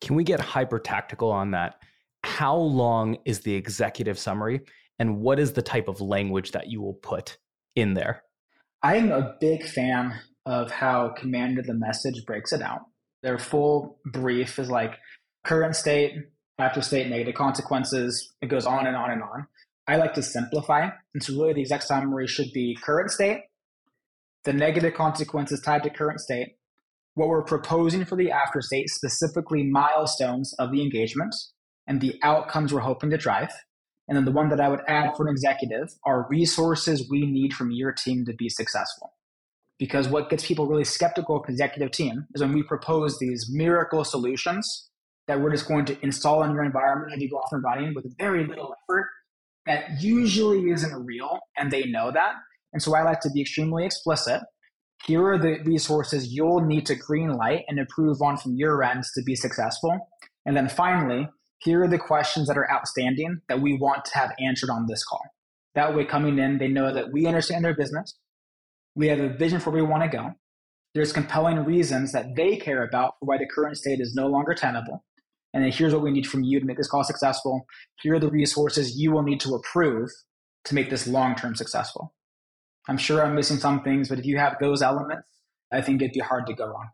Can 0.00 0.14
we 0.14 0.24
get 0.24 0.40
hyper 0.40 0.78
tactical 0.78 1.30
on 1.30 1.50
that? 1.50 1.76
How 2.22 2.56
long 2.56 3.18
is 3.24 3.40
the 3.40 3.54
executive 3.54 4.18
summary, 4.18 4.60
and 4.98 5.20
what 5.20 5.38
is 5.38 5.52
the 5.52 5.62
type 5.62 5.88
of 5.88 6.00
language 6.00 6.52
that 6.52 6.68
you 6.68 6.80
will 6.80 6.94
put 6.94 7.36
in 7.74 7.94
there? 7.94 8.22
I'm 8.84 9.10
a 9.10 9.34
big 9.40 9.64
fan 9.64 10.12
of 10.44 10.70
how 10.70 11.14
Command 11.16 11.58
of 11.58 11.64
the 11.64 11.72
Message 11.72 12.26
breaks 12.26 12.52
it 12.52 12.60
out. 12.60 12.82
Their 13.22 13.38
full 13.38 13.98
brief 14.04 14.58
is 14.58 14.70
like 14.70 14.98
current 15.42 15.74
state, 15.74 16.12
after 16.58 16.82
state, 16.82 17.08
negative 17.08 17.34
consequences. 17.34 18.34
It 18.42 18.48
goes 18.50 18.66
on 18.66 18.86
and 18.86 18.94
on 18.94 19.10
and 19.10 19.22
on. 19.22 19.46
I 19.88 19.96
like 19.96 20.12
to 20.14 20.22
simplify. 20.22 20.90
And 21.14 21.22
so, 21.22 21.32
really, 21.32 21.54
the 21.54 21.62
exec 21.62 21.80
summary 21.80 22.26
should 22.26 22.52
be 22.52 22.76
current 22.84 23.10
state, 23.10 23.44
the 24.44 24.52
negative 24.52 24.92
consequences 24.92 25.62
tied 25.62 25.82
to 25.84 25.90
current 25.90 26.20
state, 26.20 26.56
what 27.14 27.28
we're 27.28 27.42
proposing 27.42 28.04
for 28.04 28.16
the 28.16 28.30
after 28.30 28.60
state, 28.60 28.90
specifically 28.90 29.62
milestones 29.62 30.54
of 30.58 30.70
the 30.70 30.82
engagement, 30.82 31.34
and 31.86 32.02
the 32.02 32.20
outcomes 32.22 32.70
we're 32.70 32.80
hoping 32.80 33.08
to 33.08 33.16
drive. 33.16 33.50
And 34.08 34.16
then 34.16 34.24
the 34.24 34.32
one 34.32 34.50
that 34.50 34.60
I 34.60 34.68
would 34.68 34.82
add 34.86 35.16
for 35.16 35.26
an 35.26 35.32
executive 35.32 35.88
are 36.04 36.26
resources 36.28 37.08
we 37.08 37.26
need 37.26 37.54
from 37.54 37.70
your 37.70 37.92
team 37.92 38.24
to 38.26 38.34
be 38.34 38.48
successful. 38.48 39.12
Because 39.78 40.08
what 40.08 40.30
gets 40.30 40.46
people 40.46 40.66
really 40.66 40.84
skeptical 40.84 41.36
of 41.36 41.48
executive 41.48 41.90
team 41.90 42.26
is 42.34 42.42
when 42.42 42.52
we 42.52 42.62
propose 42.62 43.18
these 43.18 43.48
miracle 43.50 44.04
solutions 44.04 44.90
that 45.26 45.40
we're 45.40 45.50
just 45.50 45.66
going 45.66 45.84
to 45.86 45.96
install 46.02 46.42
in 46.42 46.52
your 46.52 46.64
environment 46.64 47.12
and 47.12 47.22
you 47.22 47.30
go 47.30 47.36
off 47.36 47.52
and 47.52 47.64
running 47.64 47.94
with 47.94 48.06
very 48.18 48.46
little 48.46 48.74
effort 48.84 49.08
that 49.66 50.02
usually 50.02 50.70
isn't 50.70 51.06
real 51.06 51.40
and 51.56 51.70
they 51.70 51.84
know 51.84 52.12
that. 52.12 52.34
And 52.72 52.82
so 52.82 52.94
I 52.94 53.02
like 53.02 53.20
to 53.20 53.30
be 53.30 53.40
extremely 53.40 53.86
explicit. 53.86 54.42
Here 55.06 55.26
are 55.26 55.38
the 55.38 55.60
resources 55.64 56.32
you'll 56.32 56.60
need 56.60 56.86
to 56.86 56.94
green 56.94 57.32
light 57.32 57.64
and 57.68 57.78
improve 57.78 58.20
on 58.20 58.36
from 58.36 58.54
your 58.56 58.82
ends 58.82 59.10
to 59.12 59.22
be 59.22 59.34
successful. 59.34 60.08
And 60.46 60.56
then 60.56 60.68
finally, 60.68 61.28
here 61.64 61.82
are 61.82 61.88
the 61.88 61.98
questions 61.98 62.48
that 62.48 62.58
are 62.58 62.70
outstanding 62.70 63.40
that 63.48 63.60
we 63.60 63.76
want 63.76 64.04
to 64.04 64.18
have 64.18 64.32
answered 64.38 64.70
on 64.70 64.86
this 64.86 65.02
call. 65.04 65.22
That 65.74 65.96
way, 65.96 66.04
coming 66.04 66.38
in, 66.38 66.58
they 66.58 66.68
know 66.68 66.92
that 66.92 67.12
we 67.12 67.26
understand 67.26 67.64
their 67.64 67.74
business. 67.74 68.14
We 68.94 69.08
have 69.08 69.18
a 69.18 69.30
vision 69.30 69.60
for 69.60 69.70
where 69.70 69.82
we 69.82 69.90
want 69.90 70.04
to 70.04 70.16
go. 70.16 70.34
There's 70.94 71.12
compelling 71.12 71.64
reasons 71.64 72.12
that 72.12 72.36
they 72.36 72.56
care 72.56 72.84
about 72.84 73.14
for 73.18 73.26
why 73.26 73.38
the 73.38 73.48
current 73.52 73.76
state 73.76 74.00
is 74.00 74.14
no 74.14 74.28
longer 74.28 74.54
tenable. 74.54 75.04
And 75.52 75.64
then 75.64 75.72
here's 75.72 75.92
what 75.92 76.02
we 76.02 76.12
need 76.12 76.26
from 76.26 76.44
you 76.44 76.60
to 76.60 76.66
make 76.66 76.76
this 76.76 76.88
call 76.88 77.02
successful. 77.02 77.66
Here 78.02 78.14
are 78.14 78.20
the 78.20 78.30
resources 78.30 78.96
you 78.98 79.10
will 79.10 79.22
need 79.22 79.40
to 79.40 79.54
approve 79.54 80.10
to 80.64 80.74
make 80.74 80.90
this 80.90 81.06
long 81.06 81.34
term 81.34 81.56
successful. 81.56 82.14
I'm 82.88 82.98
sure 82.98 83.24
I'm 83.24 83.34
missing 83.34 83.56
some 83.56 83.82
things, 83.82 84.08
but 84.08 84.18
if 84.18 84.26
you 84.26 84.38
have 84.38 84.56
those 84.60 84.82
elements, 84.82 85.26
I 85.72 85.80
think 85.80 86.02
it'd 86.02 86.12
be 86.12 86.20
hard 86.20 86.46
to 86.46 86.54
go 86.54 86.66
wrong. 86.66 86.88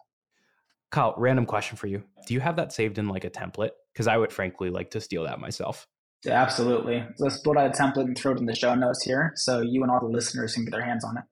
Kyle, 0.91 1.15
random 1.17 1.47
question 1.47 1.77
for 1.77 1.87
you. 1.87 2.03
Do 2.27 2.35
you 2.35 2.41
have 2.41 2.57
that 2.57 2.73
saved 2.73 2.99
in 2.99 3.09
like 3.09 3.25
a 3.25 3.31
template? 3.31 3.71
Because 3.93 4.09
I 4.09 4.17
would 4.17 4.33
frankly 4.33 4.71
like 4.71 4.91
to 4.91 5.01
steal 5.01 5.25
that 5.25 5.41
myself. 5.41 5.87
Yeah, 6.25 6.43
absolutely. 6.43 7.05
Let's 7.19 7.41
build 7.41 7.57
out 7.57 7.75
a 7.75 7.83
template 7.83 8.05
and 8.05 8.19
throw 8.19 8.33
it 8.33 8.39
in 8.39 8.47
the 8.47 8.55
show 8.55 8.75
notes 8.75 9.03
here 9.03 9.33
so 9.37 9.61
you 9.61 9.83
and 9.83 9.91
all 9.91 10.01
the 10.01 10.07
listeners 10.07 10.55
can 10.55 10.65
get 10.65 10.73
their 10.73 10.85
hands 10.85 11.05
on 11.05 11.17
it. 11.17 11.25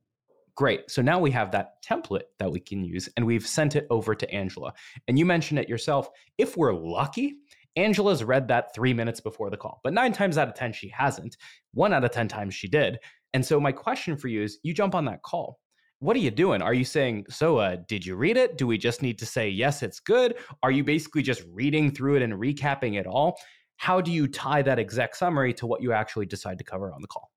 Great. 0.56 0.90
So 0.90 1.02
now 1.02 1.18
we 1.18 1.30
have 1.32 1.52
that 1.52 1.84
template 1.88 2.22
that 2.38 2.50
we 2.50 2.58
can 2.58 2.84
use 2.84 3.08
and 3.16 3.26
we've 3.26 3.46
sent 3.46 3.76
it 3.76 3.86
over 3.90 4.14
to 4.14 4.30
Angela. 4.32 4.72
And 5.06 5.18
you 5.18 5.26
mentioned 5.26 5.58
it 5.58 5.68
yourself. 5.68 6.08
If 6.36 6.56
we're 6.56 6.74
lucky, 6.74 7.34
Angela's 7.76 8.24
read 8.24 8.48
that 8.48 8.74
three 8.74 8.94
minutes 8.94 9.20
before 9.20 9.50
the 9.50 9.56
call, 9.56 9.80
but 9.84 9.92
nine 9.92 10.12
times 10.12 10.36
out 10.36 10.48
of 10.48 10.54
10, 10.54 10.72
she 10.72 10.88
hasn't. 10.88 11.36
One 11.74 11.92
out 11.92 12.02
of 12.02 12.10
10 12.10 12.26
times 12.26 12.54
she 12.54 12.66
did. 12.66 12.98
And 13.34 13.44
so 13.44 13.60
my 13.60 13.72
question 13.72 14.16
for 14.16 14.28
you 14.28 14.42
is 14.42 14.58
you 14.62 14.74
jump 14.74 14.94
on 14.94 15.04
that 15.04 15.22
call 15.22 15.60
what 16.00 16.16
are 16.16 16.20
you 16.20 16.30
doing? 16.30 16.62
Are 16.62 16.74
you 16.74 16.84
saying, 16.84 17.26
so 17.28 17.58
uh, 17.58 17.76
did 17.88 18.06
you 18.06 18.14
read 18.14 18.36
it? 18.36 18.56
Do 18.56 18.66
we 18.66 18.78
just 18.78 19.02
need 19.02 19.18
to 19.18 19.26
say, 19.26 19.48
yes, 19.48 19.82
it's 19.82 19.98
good? 19.98 20.36
Are 20.62 20.70
you 20.70 20.84
basically 20.84 21.22
just 21.22 21.42
reading 21.52 21.90
through 21.90 22.16
it 22.16 22.22
and 22.22 22.34
recapping 22.34 22.98
it 22.98 23.06
all? 23.06 23.36
How 23.76 24.00
do 24.00 24.12
you 24.12 24.28
tie 24.28 24.62
that 24.62 24.78
exec 24.78 25.14
summary 25.14 25.52
to 25.54 25.66
what 25.66 25.82
you 25.82 25.92
actually 25.92 26.26
decide 26.26 26.58
to 26.58 26.64
cover 26.64 26.92
on 26.92 27.02
the 27.02 27.08
call? 27.08 27.30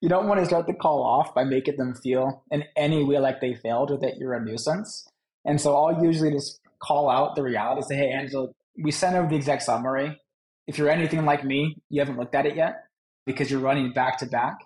You 0.00 0.08
don't 0.08 0.28
want 0.28 0.40
to 0.40 0.46
start 0.46 0.66
the 0.66 0.72
call 0.72 1.02
off 1.02 1.34
by 1.34 1.44
making 1.44 1.76
them 1.76 1.94
feel 1.94 2.42
in 2.50 2.64
any 2.74 3.04
way 3.04 3.18
like 3.18 3.40
they 3.40 3.54
failed 3.54 3.90
or 3.90 3.98
that 3.98 4.16
you're 4.16 4.32
a 4.32 4.42
nuisance. 4.42 5.06
And 5.44 5.60
so 5.60 5.76
I'll 5.76 6.02
usually 6.02 6.30
just 6.30 6.60
call 6.82 7.10
out 7.10 7.36
the 7.36 7.42
reality, 7.42 7.82
say, 7.82 7.96
hey, 7.96 8.10
Angela, 8.10 8.48
we 8.82 8.90
sent 8.92 9.14
over 9.14 9.28
the 9.28 9.36
exec 9.36 9.60
summary. 9.60 10.18
If 10.66 10.78
you're 10.78 10.88
anything 10.88 11.26
like 11.26 11.44
me, 11.44 11.76
you 11.90 12.00
haven't 12.00 12.16
looked 12.16 12.34
at 12.34 12.46
it 12.46 12.56
yet 12.56 12.84
because 13.26 13.50
you're 13.50 13.60
running 13.60 13.92
back 13.92 14.18
to 14.18 14.26
back 14.26 14.56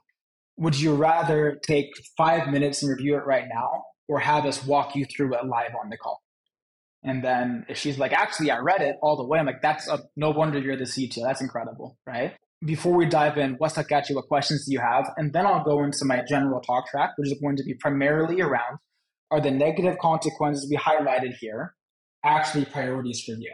would 0.57 0.79
you 0.79 0.95
rather 0.95 1.61
take 1.63 1.91
five 2.17 2.49
minutes 2.49 2.83
and 2.83 2.91
review 2.91 3.17
it 3.17 3.27
right 3.27 3.47
now 3.53 3.85
or 4.09 4.21
have 4.21 4.45
us 4.47 4.65
walk 4.65 4.95
you 4.95 5.05
through 5.05 5.35
it 5.35 5.45
live 5.47 5.73
on 5.83 5.91
the 5.91 5.97
call? 5.97 6.21
And 7.03 7.23
then 7.23 7.67
if 7.69 7.77
she's 7.77 7.99
like, 7.99 8.13
actually, 8.13 8.51
I 8.51 8.59
read 8.59 8.81
it 8.81 8.97
all 9.03 9.17
the 9.17 9.25
way, 9.25 9.39
I'm 9.39 9.47
like, 9.47 9.61
that's 9.61 9.89
a, 9.89 10.01
no 10.17 10.31
wonder 10.31 10.59
you're 10.59 10.77
the 10.77 10.85
CTO. 10.85 11.23
That's 11.23 11.43
incredible, 11.43 11.99
right? 12.07 12.35
Before 12.65 12.95
we 12.95 13.05
dive 13.05 13.37
in, 13.37 13.55
what's 13.59 13.75
stuck 13.75 13.93
at 13.93 14.09
you? 14.09 14.17
What 14.17 14.29
questions 14.29 14.65
do 14.65 14.73
you 14.73 14.81
have? 14.81 15.11
And 15.19 15.33
then 15.33 15.45
I'll 15.45 15.65
go 15.65 15.83
into 15.83 16.07
my 16.07 16.23
general 16.27 16.61
talk 16.61 16.87
track, 16.89 17.11
which 17.17 17.31
is 17.31 17.39
going 17.39 17.57
to 17.57 17.63
be 17.63 17.75
primarily 17.75 18.41
around 18.41 18.79
are 19.31 19.41
the 19.41 19.51
negative 19.51 19.99
consequences 19.99 20.69
we 20.71 20.77
highlighted 20.77 21.35
here 21.41 21.75
actually 22.25 22.65
priorities 22.65 23.23
for 23.23 23.33
you? 23.33 23.53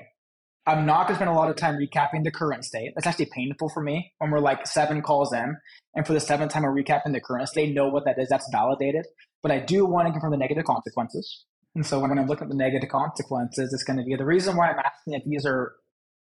I'm 0.67 0.85
not 0.85 1.07
going 1.07 1.15
to 1.15 1.15
spend 1.17 1.31
a 1.31 1.35
lot 1.35 1.49
of 1.49 1.57
time 1.57 1.77
recapping 1.77 2.23
the 2.23 2.31
current 2.31 2.65
state. 2.65 2.93
That's 2.95 3.07
actually 3.07 3.31
painful 3.35 3.71
for 3.71 3.83
me 3.83 4.13
when 4.19 4.31
we're 4.31 4.41
like 4.41 4.67
seven 4.67 5.01
calls 5.03 5.33
in. 5.33 5.57
And 5.95 6.07
for 6.07 6.13
the 6.13 6.21
seventh 6.21 6.53
time, 6.53 6.63
we're 6.63 6.75
recapping 6.75 7.13
the 7.13 7.21
current 7.21 7.49
state, 7.49 7.75
know 7.75 7.89
what 7.89 8.05
that 8.05 8.19
is. 8.19 8.29
That's 8.29 8.49
validated. 8.53 9.07
But 9.43 9.53
I 9.53 9.59
do 9.59 9.87
want 9.87 10.07
to 10.07 10.13
confirm 10.13 10.33
the 10.33 10.37
negative 10.37 10.65
consequences. 10.65 11.45
And 11.75 11.87
so 11.87 11.99
when 11.99 12.17
I'm 12.17 12.27
looking 12.27 12.45
at 12.45 12.51
the 12.51 12.57
negative 12.57 12.91
consequences, 12.91 13.73
it's 13.73 13.85
going 13.85 13.99
to 13.99 14.05
be 14.05 14.17
the 14.17 14.25
reason 14.25 14.57
why 14.57 14.71
I'm 14.71 14.79
asking 14.79 15.15
if 15.15 15.25
these 15.25 15.47
are 15.47 15.73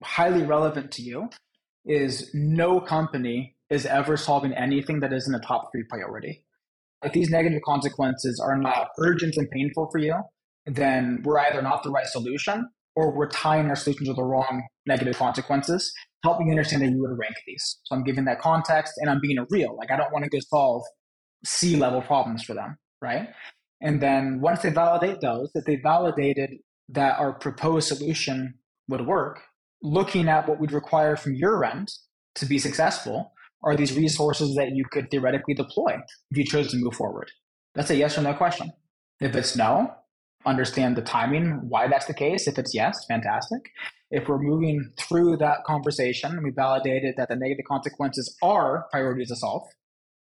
highly 0.03 0.43
relevant 0.43 0.91
to 0.93 1.01
you 1.01 1.29
is 1.85 2.31
no 2.33 2.79
company 2.79 3.55
is 3.69 3.85
ever 3.85 4.17
solving 4.17 4.53
anything 4.53 5.01
that 5.01 5.13
isn't 5.13 5.35
a 5.35 5.39
top 5.39 5.69
three 5.71 5.83
priority. 5.89 6.45
If 7.03 7.11
these 7.11 7.29
negative 7.29 7.61
consequences 7.65 8.41
are 8.43 8.57
not 8.57 8.87
urgent 8.97 9.35
and 9.35 9.49
painful 9.51 9.89
for 9.91 9.99
you, 9.99 10.15
then 10.65 11.21
we're 11.23 11.39
either 11.39 11.61
not 11.61 11.83
the 11.83 11.91
right 11.91 12.07
solution 12.07 12.69
or 12.95 13.15
we're 13.15 13.29
tying 13.29 13.67
our 13.67 13.75
solution 13.75 14.05
to 14.05 14.13
the 14.13 14.23
wrong 14.23 14.63
negative 14.85 15.17
consequences. 15.17 15.91
Help 16.23 16.39
me 16.39 16.49
understand 16.51 16.81
that 16.81 16.89
you 16.89 17.01
would 17.01 17.17
rank 17.17 17.35
these. 17.45 17.79
So 17.83 17.95
I'm 17.95 18.03
giving 18.03 18.25
that 18.25 18.39
context 18.39 18.93
and 18.97 19.09
I'm 19.09 19.19
being 19.21 19.43
real. 19.49 19.75
Like 19.77 19.91
I 19.91 19.97
don't 19.97 20.11
want 20.11 20.23
to 20.23 20.29
go 20.29 20.39
solve 20.39 20.83
C 21.45 21.75
level 21.75 22.01
problems 22.01 22.43
for 22.43 22.53
them, 22.53 22.77
right? 23.01 23.29
And 23.81 24.01
then 24.01 24.39
once 24.39 24.61
they 24.61 24.69
validate 24.69 25.19
those, 25.21 25.51
that 25.53 25.65
they 25.65 25.75
validated 25.75 26.51
that 26.89 27.19
our 27.19 27.33
proposed 27.33 27.87
solution 27.89 28.53
would 28.87 29.05
work, 29.05 29.41
looking 29.81 30.29
at 30.29 30.47
what 30.47 30.59
we'd 30.59 30.71
require 30.71 31.15
from 31.15 31.35
your 31.35 31.65
end 31.65 31.89
to 32.35 32.45
be 32.45 32.57
successful 32.57 33.33
are 33.63 33.75
these 33.75 33.95
resources 33.95 34.55
that 34.55 34.71
you 34.73 34.85
could 34.91 35.09
theoretically 35.09 35.53
deploy 35.53 35.97
if 36.31 36.37
you 36.37 36.45
chose 36.45 36.71
to 36.71 36.77
move 36.77 36.93
forward. 36.93 37.29
That's 37.75 37.89
a 37.89 37.95
yes 37.95 38.17
or 38.17 38.21
no 38.21 38.33
question. 38.33 38.71
If 39.19 39.35
it's 39.35 39.55
no, 39.55 39.93
understand 40.45 40.95
the 40.95 41.01
timing, 41.01 41.69
why 41.69 41.87
that's 41.87 42.05
the 42.05 42.13
case. 42.13 42.47
If 42.47 42.57
it's 42.57 42.73
yes, 42.73 43.05
fantastic. 43.05 43.71
If 44.11 44.27
we're 44.27 44.41
moving 44.41 44.91
through 44.99 45.37
that 45.37 45.63
conversation 45.65 46.43
we 46.43 46.51
validated 46.51 47.15
that 47.17 47.29
the 47.29 47.35
negative 47.35 47.65
consequences 47.67 48.37
are 48.43 48.85
priorities 48.91 49.29
to 49.29 49.35
solve, 49.35 49.63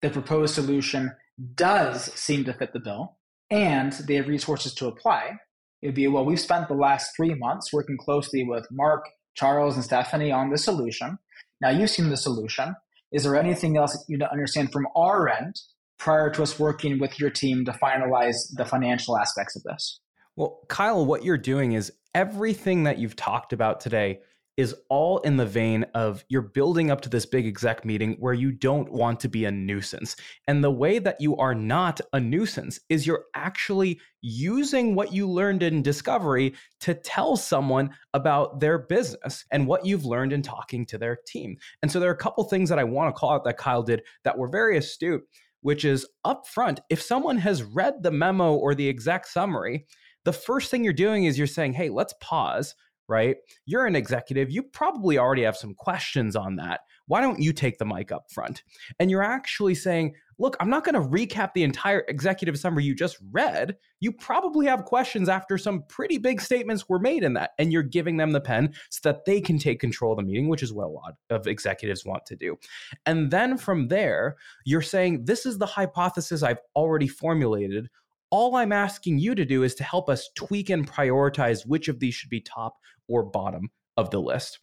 the 0.01 0.09
proposed 0.09 0.55
solution 0.55 1.11
does 1.55 2.13
seem 2.13 2.43
to 2.45 2.53
fit 2.53 2.73
the 2.73 2.79
bill, 2.79 3.17
and 3.49 3.91
they 3.93 4.15
have 4.15 4.27
resources 4.27 4.73
to 4.75 4.87
apply, 4.87 5.37
it'd 5.81 5.95
be 5.95 6.07
well, 6.07 6.25
we've 6.25 6.39
spent 6.39 6.67
the 6.67 6.73
last 6.73 7.11
three 7.15 7.33
months 7.35 7.71
working 7.71 7.97
closely 7.97 8.43
with 8.43 8.65
Mark, 8.71 9.05
Charles, 9.35 9.75
and 9.75 9.83
Stephanie 9.83 10.31
on 10.31 10.49
the 10.49 10.57
solution. 10.57 11.19
Now 11.61 11.69
you've 11.69 11.89
seen 11.89 12.09
the 12.09 12.17
solution. 12.17 12.75
Is 13.11 13.23
there 13.23 13.35
anything 13.35 13.77
else 13.77 14.03
you 14.07 14.17
to 14.17 14.31
understand 14.31 14.71
from 14.71 14.87
our 14.95 15.29
end 15.29 15.55
prior 15.97 16.29
to 16.31 16.43
us 16.43 16.59
working 16.59 16.99
with 16.99 17.19
your 17.19 17.29
team 17.29 17.65
to 17.65 17.71
finalize 17.71 18.35
the 18.55 18.65
financial 18.65 19.17
aspects 19.17 19.55
of 19.55 19.63
this? 19.63 19.99
Well, 20.37 20.59
Kyle, 20.67 21.05
what 21.05 21.23
you're 21.23 21.37
doing 21.37 21.73
is 21.73 21.93
everything 22.13 22.83
that 22.83 22.97
you've 22.97 23.15
talked 23.15 23.53
about 23.53 23.79
today 23.79 24.19
is 24.57 24.75
all 24.89 25.19
in 25.19 25.37
the 25.37 25.45
vein 25.45 25.85
of 25.93 26.25
you're 26.27 26.41
building 26.41 26.91
up 26.91 27.01
to 27.01 27.09
this 27.09 27.25
big 27.25 27.45
exec 27.45 27.85
meeting 27.85 28.17
where 28.19 28.33
you 28.33 28.51
don't 28.51 28.91
want 28.91 29.21
to 29.21 29.29
be 29.29 29.45
a 29.45 29.51
nuisance. 29.51 30.15
And 30.47 30.61
the 30.61 30.71
way 30.71 30.99
that 30.99 31.21
you 31.21 31.37
are 31.37 31.55
not 31.55 32.01
a 32.11 32.19
nuisance 32.19 32.81
is 32.89 33.07
you're 33.07 33.25
actually 33.33 33.99
using 34.21 34.93
what 34.93 35.13
you 35.13 35.29
learned 35.29 35.63
in 35.63 35.81
discovery 35.81 36.53
to 36.81 36.93
tell 36.93 37.37
someone 37.37 37.91
about 38.13 38.59
their 38.59 38.77
business 38.77 39.45
and 39.51 39.67
what 39.67 39.85
you've 39.85 40.05
learned 40.05 40.33
in 40.33 40.41
talking 40.41 40.85
to 40.87 40.97
their 40.97 41.17
team. 41.27 41.57
And 41.81 41.89
so 41.89 41.99
there 41.99 42.09
are 42.09 42.13
a 42.13 42.17
couple 42.17 42.43
things 42.45 42.69
that 42.69 42.79
I 42.79 42.83
want 42.83 43.13
to 43.13 43.17
call 43.17 43.31
out 43.31 43.45
that 43.45 43.57
Kyle 43.57 43.83
did 43.83 44.03
that 44.23 44.37
were 44.37 44.49
very 44.49 44.77
astute, 44.77 45.23
which 45.61 45.83
is 45.83 46.05
upfront, 46.25 46.79
if 46.89 47.01
someone 47.01 47.37
has 47.37 47.63
read 47.63 48.03
the 48.03 48.11
memo 48.11 48.53
or 48.53 48.75
the 48.75 48.87
exec 48.87 49.27
summary, 49.27 49.85
the 50.25 50.33
first 50.33 50.69
thing 50.69 50.83
you're 50.83 50.93
doing 50.93 51.23
is 51.25 51.37
you're 51.37 51.47
saying, 51.47 51.73
hey, 51.73 51.89
let's 51.89 52.13
pause, 52.19 52.75
right? 53.07 53.37
You're 53.65 53.85
an 53.85 53.95
executive. 53.95 54.49
You 54.51 54.63
probably 54.63 55.17
already 55.17 55.43
have 55.43 55.55
some 55.55 55.75
questions 55.75 56.35
on 56.35 56.55
that. 56.57 56.81
Why 57.07 57.21
don't 57.21 57.39
you 57.39 57.53
take 57.53 57.77
the 57.77 57.85
mic 57.85 58.11
up 58.11 58.31
front? 58.31 58.63
And 58.99 59.11
you're 59.11 59.21
actually 59.21 59.75
saying, 59.75 60.15
look, 60.39 60.57
I'm 60.59 60.71
not 60.71 60.83
going 60.83 60.95
to 60.95 61.07
recap 61.07 61.53
the 61.53 61.63
entire 61.63 62.03
executive 62.07 62.57
summary 62.57 62.83
you 62.83 62.95
just 62.95 63.17
read. 63.31 63.77
You 63.99 64.11
probably 64.11 64.65
have 64.65 64.85
questions 64.85 65.29
after 65.29 65.57
some 65.57 65.83
pretty 65.87 66.17
big 66.17 66.41
statements 66.41 66.89
were 66.89 66.99
made 66.99 67.23
in 67.23 67.33
that. 67.33 67.51
And 67.59 67.71
you're 67.71 67.83
giving 67.83 68.17
them 68.17 68.31
the 68.31 68.41
pen 68.41 68.73
so 68.89 69.01
that 69.03 69.25
they 69.25 69.39
can 69.39 69.59
take 69.59 69.79
control 69.79 70.13
of 70.13 70.17
the 70.17 70.23
meeting, 70.23 70.49
which 70.49 70.63
is 70.63 70.73
what 70.73 70.87
a 70.87 70.89
lot 70.89 71.13
of 71.29 71.45
executives 71.45 72.05
want 72.05 72.25
to 72.25 72.35
do. 72.35 72.57
And 73.05 73.29
then 73.29 73.57
from 73.57 73.87
there, 73.87 74.35
you're 74.65 74.81
saying, 74.81 75.25
this 75.25 75.45
is 75.45 75.59
the 75.59 75.67
hypothesis 75.67 76.41
I've 76.41 76.61
already 76.75 77.07
formulated 77.07 77.87
all 78.35 78.57
I'm 78.57 78.73
asking 78.73 79.17
you 79.17 79.33
to 79.33 79.45
do 79.45 79.63
is 79.63 79.75
to 79.75 79.85
help 79.85 80.09
us 80.09 80.29
tweak 80.35 80.69
and 80.69 80.85
prioritize 80.85 81.65
which 81.65 81.87
of 81.87 82.01
these 82.01 82.13
should 82.13 82.29
be 82.29 82.41
top 82.41 82.75
or 83.07 83.23
bottom 83.23 83.69
of 83.95 84.09
the 84.09 84.19
list. 84.19 84.59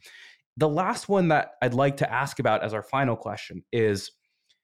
The 0.58 0.68
last 0.68 1.08
one 1.08 1.28
that 1.28 1.52
I'd 1.62 1.72
like 1.72 1.96
to 1.96 2.12
ask 2.12 2.38
about 2.38 2.62
as 2.62 2.74
our 2.74 2.82
final 2.82 3.16
question 3.16 3.64
is 3.72 4.10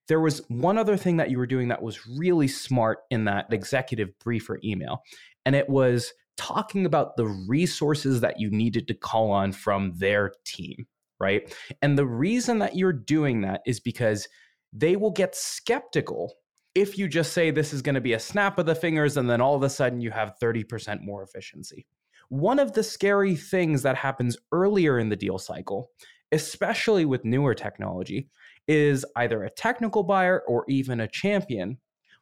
there 0.09 0.21
was 0.21 0.42
one 0.49 0.77
other 0.77 0.99
thing 0.99 1.16
that 1.16 1.31
you 1.31 1.38
were 1.38 1.47
doing 1.47 1.68
that 1.68 1.81
was 1.81 2.07
really 2.07 2.49
smart 2.49 2.99
in 3.11 3.25
that 3.25 3.51
executive 3.51 4.11
briefer 4.18 4.61
email, 4.62 5.03
and 5.47 5.57
it 5.57 5.71
was 5.71 6.12
talking 6.37 6.85
about 6.85 7.16
the 7.16 7.29
resources 7.49 8.21
that 8.21 8.38
you 8.38 8.51
needed 8.51 8.87
to 8.88 8.94
call 8.94 9.31
on 9.31 9.53
from 9.53 9.94
their 9.97 10.35
team. 10.44 10.87
right? 11.18 11.55
And 11.83 11.99
the 11.99 12.07
reason 12.07 12.59
that 12.59 12.77
you're 12.77 12.92
doing 12.92 13.40
that 13.40 13.62
is 13.66 13.81
because 13.81 14.29
they 14.73 14.97
will 14.97 15.11
get 15.11 15.35
skeptical 15.35 16.35
if 16.74 16.98
you 16.98 17.09
just 17.09 17.33
say 17.33 17.50
this 17.50 17.72
is 17.72 17.83
going 17.83 17.94
to 17.94 18.00
be 18.00 18.12
a 18.12 18.20
snap 18.20 18.59
of 18.59 18.66
the 18.66 18.74
fingers 18.74 19.16
and 19.16 19.28
then 19.28 19.40
all 19.40 19.54
of 19.54 19.62
a 19.62 19.70
sudden 19.70 20.00
you 20.00 20.11
have 20.11 20.37
30% 20.40 21.02
more 21.02 21.22
efficiency. 21.22 21.87
One 22.28 22.59
of 22.59 22.72
the 22.72 22.83
scary 22.83 23.37
things 23.37 23.83
that 23.83 23.96
happens 23.96 24.37
earlier 24.52 24.98
in 24.98 25.09
the 25.09 25.16
deal 25.16 25.38
cycle, 25.38 25.90
especially 26.33 27.04
with 27.04 27.24
newer 27.24 27.54
technology, 27.54 28.28
is 28.66 29.04
either 29.16 29.44
a 29.44 29.50
technical 29.50 30.02
buyer 30.02 30.42
or 30.46 30.64
even 30.68 31.00
a 31.00 31.09
champion 31.09 31.78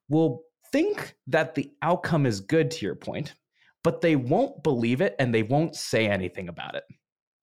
will 0.09 0.43
think 0.73 1.17
that 1.27 1.55
the 1.55 1.73
outcome 1.83 2.25
is 2.25 2.41
good 2.41 2.71
to 2.71 2.87
your 2.87 2.95
point, 2.95 3.35
but 3.83 4.01
they 4.01 4.17
won't 4.17 4.63
believe 4.63 5.01
it 5.01 5.17
and 5.19 5.35
they 5.35 5.43
won't 5.43 5.75
say 5.75 6.07
anything 6.07 6.49
about 6.49 6.75
it. 6.77 6.85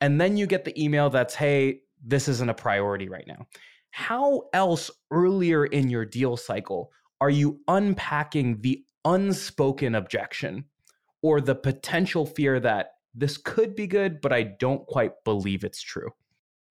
And 0.01 0.19
then 0.19 0.37
you 0.37 0.47
get 0.47 0.65
the 0.65 0.81
email 0.81 1.09
that's, 1.09 1.35
hey, 1.35 1.81
this 2.05 2.27
isn't 2.27 2.49
a 2.49 2.53
priority 2.53 3.09
right 3.09 3.27
now. 3.27 3.45
How 3.95 4.45
else 4.53 4.89
earlier 5.11 5.67
in 5.67 5.91
your 5.91 6.03
deal 6.03 6.35
cycle 6.35 6.91
are 7.21 7.29
you 7.29 7.59
unpacking 7.67 8.61
the 8.61 8.83
unspoken 9.05 9.93
objection 9.93 10.65
or 11.21 11.39
the 11.39 11.53
potential 11.53 12.25
fear 12.25 12.59
that 12.59 12.93
this 13.13 13.37
could 13.37 13.75
be 13.75 13.85
good, 13.85 14.19
but 14.19 14.33
I 14.33 14.43
don't 14.43 14.87
quite 14.87 15.23
believe 15.23 15.63
it's 15.63 15.83
true? 15.83 16.09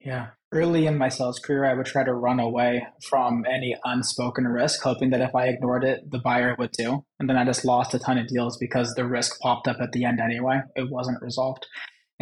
Yeah. 0.01 0.31
Early 0.51 0.89
in 0.89 0.99
my 0.99 1.09
sales 1.09 1.39
career, 1.39 1.65
I 1.65 1.75
would 1.75 1.87
try 1.87 2.03
to 2.03 2.13
run 2.13 2.41
away 2.41 2.89
from 3.09 3.45
any 3.49 3.77
unspoken 3.85 4.49
risk, 4.49 4.83
hoping 4.83 5.11
that 5.11 5.21
if 5.21 5.33
I 5.33 5.47
ignored 5.47 5.85
it, 5.85 6.11
the 6.11 6.19
buyer 6.19 6.57
would 6.59 6.73
too. 6.77 7.05
And 7.21 7.31
then 7.31 7.39
I 7.39 7.45
just 7.45 7.65
lost 7.65 7.95
a 7.95 8.01
ton 8.01 8.19
of 8.19 8.27
deals 8.27 8.57
because 8.59 8.95
the 8.95 9.07
risk 9.07 9.39
popped 9.39 9.69
up 9.69 9.77
at 9.81 9.93
the 9.93 10.05
end 10.05 10.19
anyway. 10.19 10.63
It 10.75 10.91
wasn't 10.91 11.23
resolved. 11.23 11.67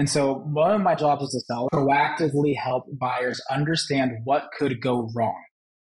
And 0.01 0.09
so 0.09 0.33
one 0.33 0.71
of 0.71 0.81
my 0.81 0.95
jobs 0.95 1.25
as 1.25 1.35
a 1.35 1.41
seller, 1.41 1.69
proactively 1.71 2.57
help 2.57 2.87
buyers 2.99 3.39
understand 3.51 4.13
what 4.25 4.49
could 4.57 4.81
go 4.81 5.11
wrong 5.15 5.39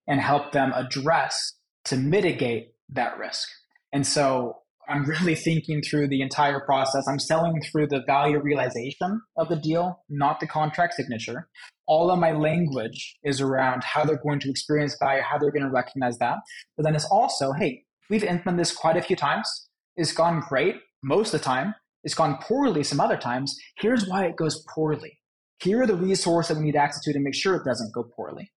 and 0.05 0.21
help 0.21 0.51
them 0.51 0.71
address 0.75 1.55
to 1.85 1.97
mitigate 1.97 2.67
that 2.89 3.17
risk. 3.17 3.49
And 3.91 4.05
so 4.05 4.57
I'm 4.87 5.05
really 5.05 5.33
thinking 5.33 5.81
through 5.81 6.09
the 6.09 6.21
entire 6.21 6.59
process. 6.59 7.07
I'm 7.07 7.17
selling 7.17 7.59
through 7.63 7.87
the 7.87 8.03
value 8.05 8.39
realization 8.39 9.21
of 9.37 9.49
the 9.49 9.55
deal, 9.55 10.03
not 10.07 10.39
the 10.39 10.45
contract 10.45 10.93
signature. 10.93 11.49
All 11.87 12.11
of 12.11 12.19
my 12.19 12.31
language 12.31 13.17
is 13.23 13.41
around 13.41 13.83
how 13.83 14.05
they're 14.05 14.21
going 14.21 14.39
to 14.41 14.51
experience 14.51 14.95
value, 15.01 15.23
how 15.23 15.39
they're 15.39 15.49
going 15.49 15.65
to 15.65 15.71
recognize 15.71 16.19
that. 16.19 16.37
But 16.77 16.83
then 16.83 16.93
it's 16.93 17.05
also, 17.05 17.53
hey, 17.53 17.85
we've 18.11 18.23
implemented 18.23 18.59
this 18.59 18.71
quite 18.71 18.97
a 18.97 19.01
few 19.01 19.15
times. 19.15 19.49
It's 19.97 20.13
gone 20.13 20.43
great 20.47 20.75
most 21.01 21.33
of 21.33 21.39
the 21.39 21.43
time. 21.43 21.73
It's 22.05 22.13
gone 22.13 22.37
poorly 22.39 22.83
some 22.83 23.01
other 23.01 23.17
times. 23.17 23.59
Here's 23.77 24.07
why 24.07 24.25
it 24.25 24.37
goes 24.37 24.63
poorly. 24.73 25.19
Here 25.61 25.81
are 25.81 25.87
the 25.87 25.95
resources 25.95 26.49
that 26.49 26.59
we 26.59 26.65
need 26.65 26.75
access 26.75 27.03
to 27.03 27.13
to 27.13 27.19
make 27.19 27.33
sure 27.33 27.55
it 27.55 27.65
doesn't 27.65 27.93
go 27.93 28.03
poorly. 28.03 28.51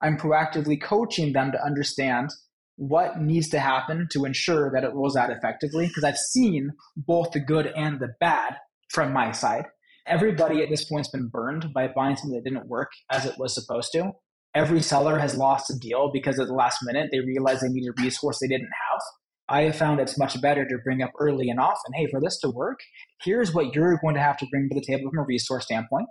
I'm 0.00 0.16
proactively 0.16 0.80
coaching 0.80 1.32
them 1.32 1.52
to 1.52 1.64
understand 1.64 2.30
what 2.76 3.20
needs 3.20 3.48
to 3.50 3.60
happen 3.60 4.08
to 4.12 4.24
ensure 4.24 4.70
that 4.72 4.84
it 4.84 4.94
rolls 4.94 5.16
out 5.16 5.30
effectively 5.30 5.88
because 5.88 6.04
I've 6.04 6.16
seen 6.16 6.70
both 6.96 7.32
the 7.32 7.40
good 7.40 7.66
and 7.66 8.00
the 8.00 8.14
bad 8.20 8.56
from 8.90 9.12
my 9.12 9.32
side. 9.32 9.66
Everybody 10.06 10.62
at 10.62 10.68
this 10.68 10.84
point 10.84 11.06
has 11.06 11.10
been 11.10 11.28
burned 11.28 11.72
by 11.74 11.88
buying 11.88 12.16
something 12.16 12.34
that 12.36 12.48
didn't 12.48 12.68
work 12.68 12.90
as 13.10 13.26
it 13.26 13.38
was 13.38 13.54
supposed 13.54 13.92
to. 13.92 14.12
Every 14.54 14.82
seller 14.82 15.18
has 15.18 15.36
lost 15.36 15.70
a 15.70 15.78
deal 15.78 16.10
because 16.12 16.38
at 16.38 16.46
the 16.46 16.54
last 16.54 16.78
minute 16.82 17.10
they 17.10 17.20
realized 17.20 17.62
they 17.62 17.68
needed 17.68 17.94
a 17.98 18.02
resource 18.02 18.38
they 18.40 18.48
didn't 18.48 18.70
have. 18.90 19.00
I 19.48 19.62
have 19.62 19.76
found 19.76 20.00
it's 20.00 20.18
much 20.18 20.40
better 20.40 20.66
to 20.66 20.78
bring 20.84 21.02
up 21.02 21.10
early 21.18 21.50
and 21.50 21.60
often, 21.60 21.92
hey, 21.94 22.06
for 22.10 22.20
this 22.20 22.38
to 22.40 22.50
work, 22.50 22.80
here's 23.22 23.52
what 23.52 23.74
you're 23.74 23.98
going 23.98 24.14
to 24.14 24.20
have 24.20 24.36
to 24.38 24.46
bring 24.46 24.68
to 24.68 24.74
the 24.74 24.84
table 24.84 25.10
from 25.10 25.18
a 25.18 25.26
resource 25.26 25.64
standpoint. 25.64 26.08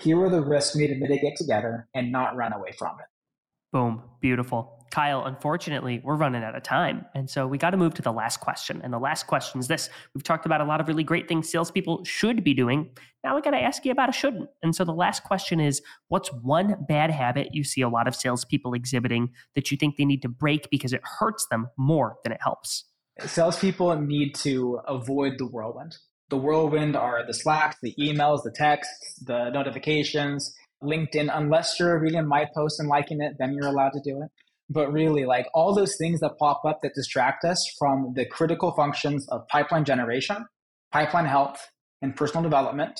Here 0.00 0.20
are 0.22 0.30
the 0.30 0.44
risks 0.44 0.74
we 0.74 0.82
need 0.82 0.94
to 0.94 1.00
mitigate 1.00 1.36
together 1.36 1.88
and 1.94 2.12
not 2.12 2.36
run 2.36 2.52
away 2.52 2.72
from 2.78 2.96
it. 3.00 3.06
Boom. 3.74 4.04
Beautiful. 4.20 4.86
Kyle, 4.92 5.24
unfortunately, 5.24 6.00
we're 6.04 6.14
running 6.14 6.44
out 6.44 6.54
of 6.54 6.62
time. 6.62 7.04
And 7.12 7.28
so 7.28 7.48
we 7.48 7.58
got 7.58 7.70
to 7.70 7.76
move 7.76 7.92
to 7.94 8.02
the 8.02 8.12
last 8.12 8.38
question. 8.38 8.80
And 8.84 8.92
the 8.92 9.00
last 9.00 9.26
question 9.26 9.58
is 9.58 9.66
this 9.66 9.90
We've 10.14 10.22
talked 10.22 10.46
about 10.46 10.60
a 10.60 10.64
lot 10.64 10.80
of 10.80 10.86
really 10.86 11.02
great 11.02 11.26
things 11.26 11.50
salespeople 11.50 12.04
should 12.04 12.44
be 12.44 12.54
doing. 12.54 12.90
Now 13.24 13.34
we 13.34 13.42
got 13.42 13.50
to 13.50 13.56
ask 13.56 13.84
you 13.84 13.90
about 13.90 14.08
a 14.08 14.12
shouldn't. 14.12 14.48
And 14.62 14.76
so 14.76 14.84
the 14.84 14.94
last 14.94 15.24
question 15.24 15.58
is 15.58 15.82
What's 16.06 16.28
one 16.28 16.76
bad 16.88 17.10
habit 17.10 17.48
you 17.50 17.64
see 17.64 17.80
a 17.80 17.88
lot 17.88 18.06
of 18.06 18.14
salespeople 18.14 18.74
exhibiting 18.74 19.30
that 19.56 19.72
you 19.72 19.76
think 19.76 19.96
they 19.96 20.04
need 20.04 20.22
to 20.22 20.28
break 20.28 20.70
because 20.70 20.92
it 20.92 21.00
hurts 21.02 21.48
them 21.50 21.66
more 21.76 22.14
than 22.22 22.32
it 22.32 22.38
helps? 22.40 22.84
Salespeople 23.26 24.00
need 24.02 24.36
to 24.36 24.78
avoid 24.86 25.32
the 25.38 25.48
whirlwind. 25.48 25.96
The 26.30 26.36
whirlwind 26.36 26.94
are 26.94 27.26
the 27.26 27.34
Slacks, 27.34 27.76
the 27.82 27.94
emails, 27.98 28.44
the 28.44 28.54
texts, 28.54 29.18
the 29.26 29.50
notifications. 29.50 30.54
LinkedIn, 30.84 31.30
unless 31.32 31.78
you're 31.78 31.98
reading 31.98 32.26
my 32.26 32.46
post 32.54 32.78
and 32.80 32.88
liking 32.88 33.20
it, 33.20 33.34
then 33.38 33.52
you're 33.54 33.66
allowed 33.68 33.90
to 33.90 34.00
do 34.04 34.22
it 34.22 34.30
but 34.70 34.92
really 34.92 35.24
like 35.24 35.46
all 35.54 35.74
those 35.74 35.96
things 35.96 36.20
that 36.20 36.38
pop 36.38 36.62
up 36.64 36.80
that 36.82 36.94
distract 36.94 37.44
us 37.44 37.64
from 37.78 38.12
the 38.16 38.24
critical 38.24 38.72
functions 38.72 39.28
of 39.28 39.46
pipeline 39.48 39.84
generation, 39.84 40.46
pipeline 40.92 41.26
health, 41.26 41.68
and 42.00 42.16
personal 42.16 42.42
development. 42.42 42.98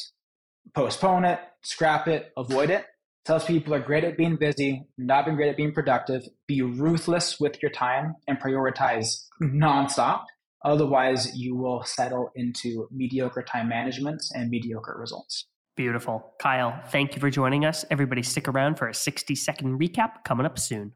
Postpone 0.74 1.24
it, 1.24 1.40
scrap 1.62 2.08
it, 2.08 2.32
avoid 2.36 2.70
it. 2.70 2.84
Tells 3.24 3.44
people 3.44 3.72
are 3.72 3.80
great 3.80 4.04
at 4.04 4.18
being 4.18 4.36
busy, 4.36 4.84
not 4.98 5.24
being 5.24 5.36
great 5.36 5.48
at 5.48 5.56
being 5.56 5.72
productive. 5.72 6.22
Be 6.46 6.60
ruthless 6.60 7.40
with 7.40 7.62
your 7.62 7.70
time 7.70 8.16
and 8.28 8.38
prioritize 8.38 9.24
nonstop. 9.42 10.24
Otherwise, 10.62 11.34
you 11.34 11.56
will 11.56 11.82
settle 11.84 12.30
into 12.34 12.86
mediocre 12.90 13.42
time 13.42 13.68
management 13.68 14.22
and 14.34 14.50
mediocre 14.50 14.96
results. 14.98 15.46
Beautiful. 15.76 16.32
Kyle, 16.38 16.80
thank 16.90 17.14
you 17.14 17.20
for 17.20 17.30
joining 17.30 17.64
us. 17.64 17.84
Everybody, 17.90 18.22
stick 18.22 18.46
around 18.46 18.76
for 18.76 18.88
a 18.88 18.94
60 18.94 19.34
second 19.34 19.80
recap 19.80 20.24
coming 20.24 20.46
up 20.46 20.58
soon. 20.58 20.92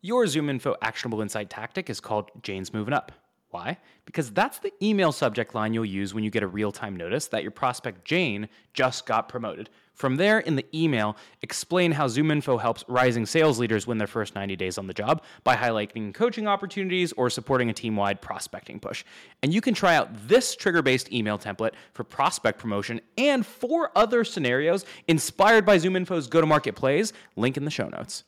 Your 0.00 0.24
ZoomInfo 0.24 0.76
actionable 0.82 1.20
insight 1.20 1.50
tactic 1.50 1.90
is 1.90 2.00
called 2.00 2.30
Jane's 2.42 2.72
Moving 2.72 2.94
Up. 2.94 3.12
Why? 3.50 3.78
Because 4.06 4.30
that's 4.30 4.58
the 4.58 4.72
email 4.82 5.12
subject 5.12 5.54
line 5.54 5.74
you'll 5.74 5.84
use 5.84 6.14
when 6.14 6.24
you 6.24 6.30
get 6.30 6.42
a 6.42 6.46
real 6.46 6.72
time 6.72 6.96
notice 6.96 7.26
that 7.28 7.42
your 7.42 7.50
prospect 7.50 8.04
Jane 8.04 8.48
just 8.72 9.04
got 9.04 9.28
promoted. 9.28 9.68
From 9.94 10.16
there, 10.16 10.40
in 10.40 10.56
the 10.56 10.66
email, 10.74 11.16
explain 11.42 11.92
how 11.92 12.06
ZoomInfo 12.06 12.60
helps 12.60 12.84
rising 12.88 13.26
sales 13.26 13.58
leaders 13.58 13.86
win 13.86 13.98
their 13.98 14.06
first 14.06 14.34
90 14.34 14.56
days 14.56 14.78
on 14.78 14.86
the 14.86 14.94
job 14.94 15.22
by 15.44 15.54
highlighting 15.54 16.14
coaching 16.14 16.48
opportunities 16.48 17.12
or 17.12 17.28
supporting 17.30 17.70
a 17.70 17.72
team 17.72 17.94
wide 17.94 18.20
prospecting 18.20 18.80
push. 18.80 19.04
And 19.42 19.52
you 19.52 19.60
can 19.60 19.74
try 19.74 19.94
out 19.94 20.08
this 20.26 20.56
trigger 20.56 20.82
based 20.82 21.12
email 21.12 21.38
template 21.38 21.72
for 21.92 22.04
prospect 22.04 22.58
promotion 22.58 23.00
and 23.18 23.44
four 23.44 23.90
other 23.94 24.24
scenarios 24.24 24.84
inspired 25.08 25.66
by 25.66 25.76
ZoomInfo's 25.76 26.26
go 26.26 26.40
to 26.40 26.46
market 26.46 26.74
plays. 26.74 27.12
Link 27.36 27.56
in 27.56 27.64
the 27.64 27.70
show 27.70 27.88
notes. 27.88 28.24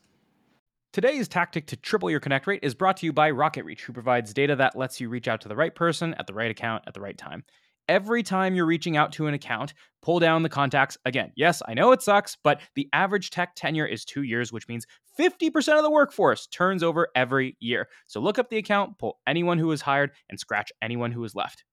Today's 0.92 1.26
tactic 1.26 1.66
to 1.66 1.76
triple 1.76 2.08
your 2.08 2.20
connect 2.20 2.46
rate 2.46 2.60
is 2.62 2.72
brought 2.72 2.98
to 2.98 3.06
you 3.06 3.12
by 3.12 3.32
RocketReach, 3.32 3.80
who 3.80 3.92
provides 3.92 4.32
data 4.32 4.54
that 4.54 4.76
lets 4.76 5.00
you 5.00 5.08
reach 5.08 5.26
out 5.26 5.40
to 5.40 5.48
the 5.48 5.56
right 5.56 5.74
person 5.74 6.14
at 6.14 6.28
the 6.28 6.34
right 6.34 6.52
account 6.52 6.84
at 6.86 6.94
the 6.94 7.00
right 7.00 7.18
time. 7.18 7.42
Every 7.88 8.22
time 8.22 8.54
you're 8.54 8.64
reaching 8.64 8.96
out 8.96 9.12
to 9.12 9.26
an 9.26 9.34
account, 9.34 9.74
pull 10.02 10.18
down 10.18 10.42
the 10.42 10.48
contacts 10.48 10.96
again. 11.04 11.32
Yes, 11.36 11.60
I 11.68 11.74
know 11.74 11.92
it 11.92 12.00
sucks, 12.00 12.36
but 12.42 12.60
the 12.74 12.88
average 12.92 13.30
tech 13.30 13.54
tenure 13.54 13.86
is 13.86 14.04
two 14.04 14.22
years, 14.22 14.52
which 14.52 14.68
means 14.68 14.86
50% 15.18 15.76
of 15.76 15.82
the 15.82 15.90
workforce 15.90 16.46
turns 16.46 16.82
over 16.82 17.08
every 17.14 17.56
year. 17.60 17.88
So 18.06 18.20
look 18.20 18.38
up 18.38 18.48
the 18.48 18.56
account, 18.56 18.98
pull 18.98 19.18
anyone 19.26 19.58
who 19.58 19.66
was 19.66 19.82
hired, 19.82 20.12
and 20.30 20.40
scratch 20.40 20.72
anyone 20.80 21.12
who 21.12 21.20
was 21.20 21.34
left. 21.34 21.64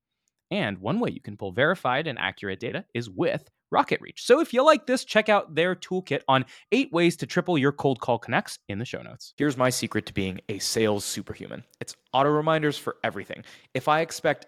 And 0.52 0.80
one 0.80 1.00
way 1.00 1.12
you 1.12 1.22
can 1.22 1.38
pull 1.38 1.54
verified 1.54 2.08
and 2.08 2.20
accurate 2.20 2.60
data 2.60 2.84
is 2.94 3.10
with 3.10 3.50
RocketReach. 3.74 4.20
So 4.20 4.42
if 4.42 4.54
you 4.54 4.66
like 4.66 4.86
this, 4.86 5.06
check 5.06 5.30
out 5.30 5.56
their 5.56 5.76
toolkit 5.76 6.22
on 6.28 6.46
eight 6.74 6.92
ways 6.92 7.16
to 7.18 7.26
triple 7.26 7.58
your 7.58 7.72
cold 7.72 8.02
call 8.02 8.20
connects 8.20 8.60
in 8.68 8.80
the 8.80 8.86
show 8.86 9.02
notes. 9.02 9.34
Here's 9.38 9.56
my 9.56 9.70
secret 9.70 10.06
to 10.08 10.14
being 10.14 10.42
a 10.50 10.60
sales 10.60 11.06
superhuman 11.06 11.64
it's 11.80 11.96
auto 12.14 12.30
reminders 12.30 12.78
for 12.78 12.98
everything. 13.04 13.46
If 13.74 13.88
I 13.88 14.02
expect 14.02 14.48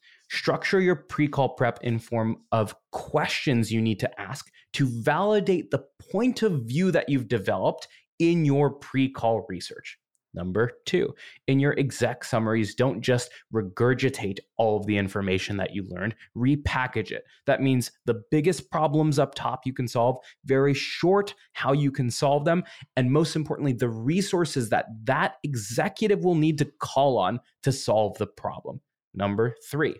Structure 0.33 0.79
your 0.79 0.95
pre 0.95 1.27
call 1.27 1.49
prep 1.49 1.79
in 1.83 1.99
form 1.99 2.37
of 2.53 2.73
questions 2.91 3.69
you 3.69 3.81
need 3.81 3.99
to 3.99 4.19
ask 4.19 4.49
to 4.71 4.85
validate 4.87 5.71
the 5.71 5.83
point 6.09 6.41
of 6.41 6.61
view 6.61 6.89
that 6.89 7.09
you've 7.09 7.27
developed 7.27 7.89
in 8.17 8.45
your 8.45 8.69
pre 8.69 9.09
call 9.09 9.45
research. 9.49 9.97
Number 10.33 10.71
two, 10.85 11.13
in 11.47 11.59
your 11.59 11.77
exec 11.77 12.23
summaries, 12.23 12.75
don't 12.75 13.01
just 13.01 13.29
regurgitate 13.53 14.39
all 14.55 14.77
of 14.77 14.85
the 14.85 14.97
information 14.97 15.57
that 15.57 15.75
you 15.75 15.85
learned, 15.89 16.15
repackage 16.37 17.11
it. 17.11 17.25
That 17.45 17.61
means 17.61 17.91
the 18.05 18.23
biggest 18.31 18.71
problems 18.71 19.19
up 19.19 19.35
top 19.35 19.63
you 19.65 19.73
can 19.73 19.89
solve, 19.89 20.15
very 20.45 20.73
short 20.73 21.35
how 21.51 21.73
you 21.73 21.91
can 21.91 22.09
solve 22.09 22.45
them, 22.45 22.63
and 22.95 23.11
most 23.11 23.35
importantly, 23.35 23.73
the 23.73 23.89
resources 23.89 24.69
that 24.69 24.85
that 25.03 25.35
executive 25.43 26.23
will 26.23 26.35
need 26.35 26.57
to 26.59 26.71
call 26.79 27.17
on 27.17 27.41
to 27.63 27.73
solve 27.73 28.17
the 28.17 28.27
problem. 28.27 28.79
Number 29.13 29.57
three, 29.69 29.97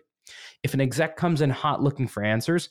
if 0.62 0.74
an 0.74 0.80
exec 0.80 1.16
comes 1.16 1.40
in 1.40 1.50
hot 1.50 1.82
looking 1.82 2.08
for 2.08 2.22
answers, 2.22 2.68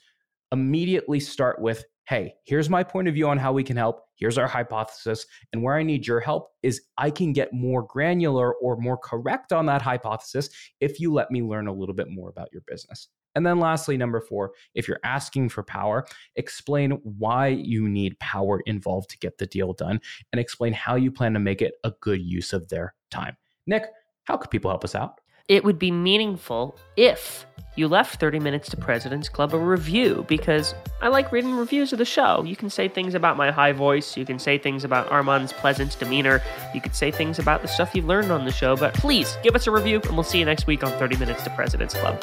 immediately 0.52 1.20
start 1.20 1.60
with 1.60 1.84
hey, 2.08 2.34
here's 2.44 2.68
my 2.68 2.82
point 2.82 3.08
of 3.08 3.14
view 3.14 3.28
on 3.28 3.38
how 3.38 3.52
we 3.52 3.62
can 3.62 3.76
help. 3.76 4.02
Here's 4.16 4.36
our 4.36 4.48
hypothesis. 4.48 5.24
And 5.52 5.62
where 5.62 5.76
I 5.76 5.82
need 5.82 6.06
your 6.06 6.20
help 6.20 6.50
is 6.62 6.82
I 6.98 7.10
can 7.10 7.32
get 7.32 7.52
more 7.52 7.84
granular 7.84 8.54
or 8.54 8.76
more 8.76 8.98
correct 8.98 9.52
on 9.52 9.66
that 9.66 9.82
hypothesis 9.82 10.50
if 10.80 11.00
you 11.00 11.12
let 11.12 11.30
me 11.30 11.42
learn 11.42 11.68
a 11.68 11.72
little 11.72 11.94
bit 11.94 12.08
more 12.10 12.28
about 12.28 12.48
your 12.52 12.62
business. 12.66 13.08
And 13.34 13.46
then 13.46 13.60
lastly, 13.60 13.96
number 13.96 14.20
four, 14.20 14.52
if 14.74 14.86
you're 14.86 15.00
asking 15.04 15.48
for 15.48 15.62
power, 15.62 16.04
explain 16.36 16.90
why 17.02 17.48
you 17.48 17.88
need 17.88 18.18
power 18.18 18.60
involved 18.66 19.08
to 19.10 19.18
get 19.18 19.38
the 19.38 19.46
deal 19.46 19.72
done 19.72 20.00
and 20.32 20.40
explain 20.40 20.74
how 20.74 20.96
you 20.96 21.10
plan 21.10 21.32
to 21.32 21.40
make 21.40 21.62
it 21.62 21.74
a 21.84 21.92
good 22.00 22.20
use 22.20 22.52
of 22.52 22.68
their 22.68 22.94
time. 23.10 23.36
Nick, 23.66 23.84
how 24.24 24.36
could 24.36 24.50
people 24.50 24.70
help 24.70 24.84
us 24.84 24.94
out? 24.94 25.21
It 25.48 25.64
would 25.64 25.78
be 25.78 25.90
meaningful 25.90 26.78
if 26.96 27.46
you 27.74 27.88
left 27.88 28.20
30 28.20 28.38
Minutes 28.38 28.68
to 28.70 28.76
President's 28.76 29.28
Club 29.28 29.54
a 29.54 29.58
review 29.58 30.24
because 30.28 30.74
I 31.00 31.08
like 31.08 31.32
reading 31.32 31.56
reviews 31.56 31.92
of 31.92 31.98
the 31.98 32.04
show. 32.04 32.44
You 32.44 32.54
can 32.54 32.68
say 32.68 32.86
things 32.88 33.14
about 33.14 33.36
my 33.36 33.50
high 33.50 33.72
voice, 33.72 34.16
you 34.16 34.26
can 34.26 34.38
say 34.38 34.58
things 34.58 34.84
about 34.84 35.10
Armand's 35.10 35.52
pleasant 35.52 35.98
demeanor, 35.98 36.42
you 36.74 36.80
could 36.80 36.94
say 36.94 37.10
things 37.10 37.38
about 37.38 37.62
the 37.62 37.68
stuff 37.68 37.94
you've 37.94 38.06
learned 38.06 38.30
on 38.30 38.44
the 38.44 38.52
show, 38.52 38.76
but 38.76 38.94
please 38.94 39.36
give 39.42 39.54
us 39.56 39.66
a 39.66 39.70
review 39.70 40.00
and 40.04 40.12
we'll 40.12 40.22
see 40.22 40.38
you 40.38 40.44
next 40.44 40.66
week 40.66 40.84
on 40.84 40.92
30 40.92 41.16
Minutes 41.16 41.42
to 41.44 41.50
President's 41.50 41.94
Club. 41.94 42.22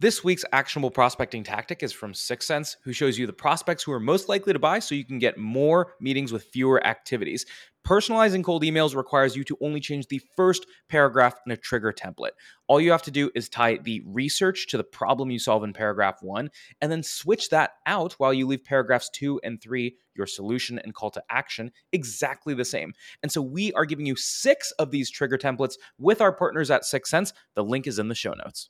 This 0.00 0.24
week's 0.24 0.46
actionable 0.52 0.90
prospecting 0.90 1.44
tactic 1.44 1.82
is 1.82 1.92
from 1.92 2.14
6sense, 2.14 2.76
who 2.84 2.94
shows 2.94 3.18
you 3.18 3.26
the 3.26 3.34
prospects 3.34 3.82
who 3.82 3.92
are 3.92 4.00
most 4.00 4.30
likely 4.30 4.54
to 4.54 4.58
buy 4.58 4.78
so 4.78 4.94
you 4.94 5.04
can 5.04 5.18
get 5.18 5.36
more 5.36 5.92
meetings 6.00 6.32
with 6.32 6.44
fewer 6.44 6.82
activities. 6.86 7.44
Personalizing 7.86 8.42
cold 8.42 8.62
emails 8.62 8.96
requires 8.96 9.36
you 9.36 9.44
to 9.44 9.58
only 9.60 9.78
change 9.78 10.06
the 10.06 10.22
first 10.36 10.64
paragraph 10.88 11.34
in 11.44 11.52
a 11.52 11.56
trigger 11.58 11.92
template. 11.92 12.30
All 12.66 12.80
you 12.80 12.92
have 12.92 13.02
to 13.02 13.10
do 13.10 13.30
is 13.34 13.50
tie 13.50 13.76
the 13.76 14.02
research 14.06 14.68
to 14.68 14.78
the 14.78 14.84
problem 14.84 15.30
you 15.30 15.38
solve 15.38 15.64
in 15.64 15.74
paragraph 15.74 16.22
one, 16.22 16.48
and 16.80 16.90
then 16.90 17.02
switch 17.02 17.50
that 17.50 17.72
out 17.84 18.14
while 18.14 18.32
you 18.32 18.46
leave 18.46 18.64
paragraphs 18.64 19.10
two 19.10 19.38
and 19.44 19.60
three, 19.60 19.96
your 20.14 20.26
solution 20.26 20.78
and 20.78 20.94
call 20.94 21.10
to 21.10 21.22
action, 21.28 21.70
exactly 21.92 22.54
the 22.54 22.64
same. 22.64 22.94
And 23.22 23.30
so 23.30 23.42
we 23.42 23.70
are 23.74 23.84
giving 23.84 24.06
you 24.06 24.16
six 24.16 24.70
of 24.78 24.90
these 24.90 25.10
trigger 25.10 25.36
templates 25.36 25.74
with 25.98 26.22
our 26.22 26.32
partners 26.32 26.70
at 26.70 26.84
6sense. 26.84 27.34
The 27.54 27.64
link 27.64 27.86
is 27.86 27.98
in 27.98 28.08
the 28.08 28.14
show 28.14 28.32
notes. 28.32 28.68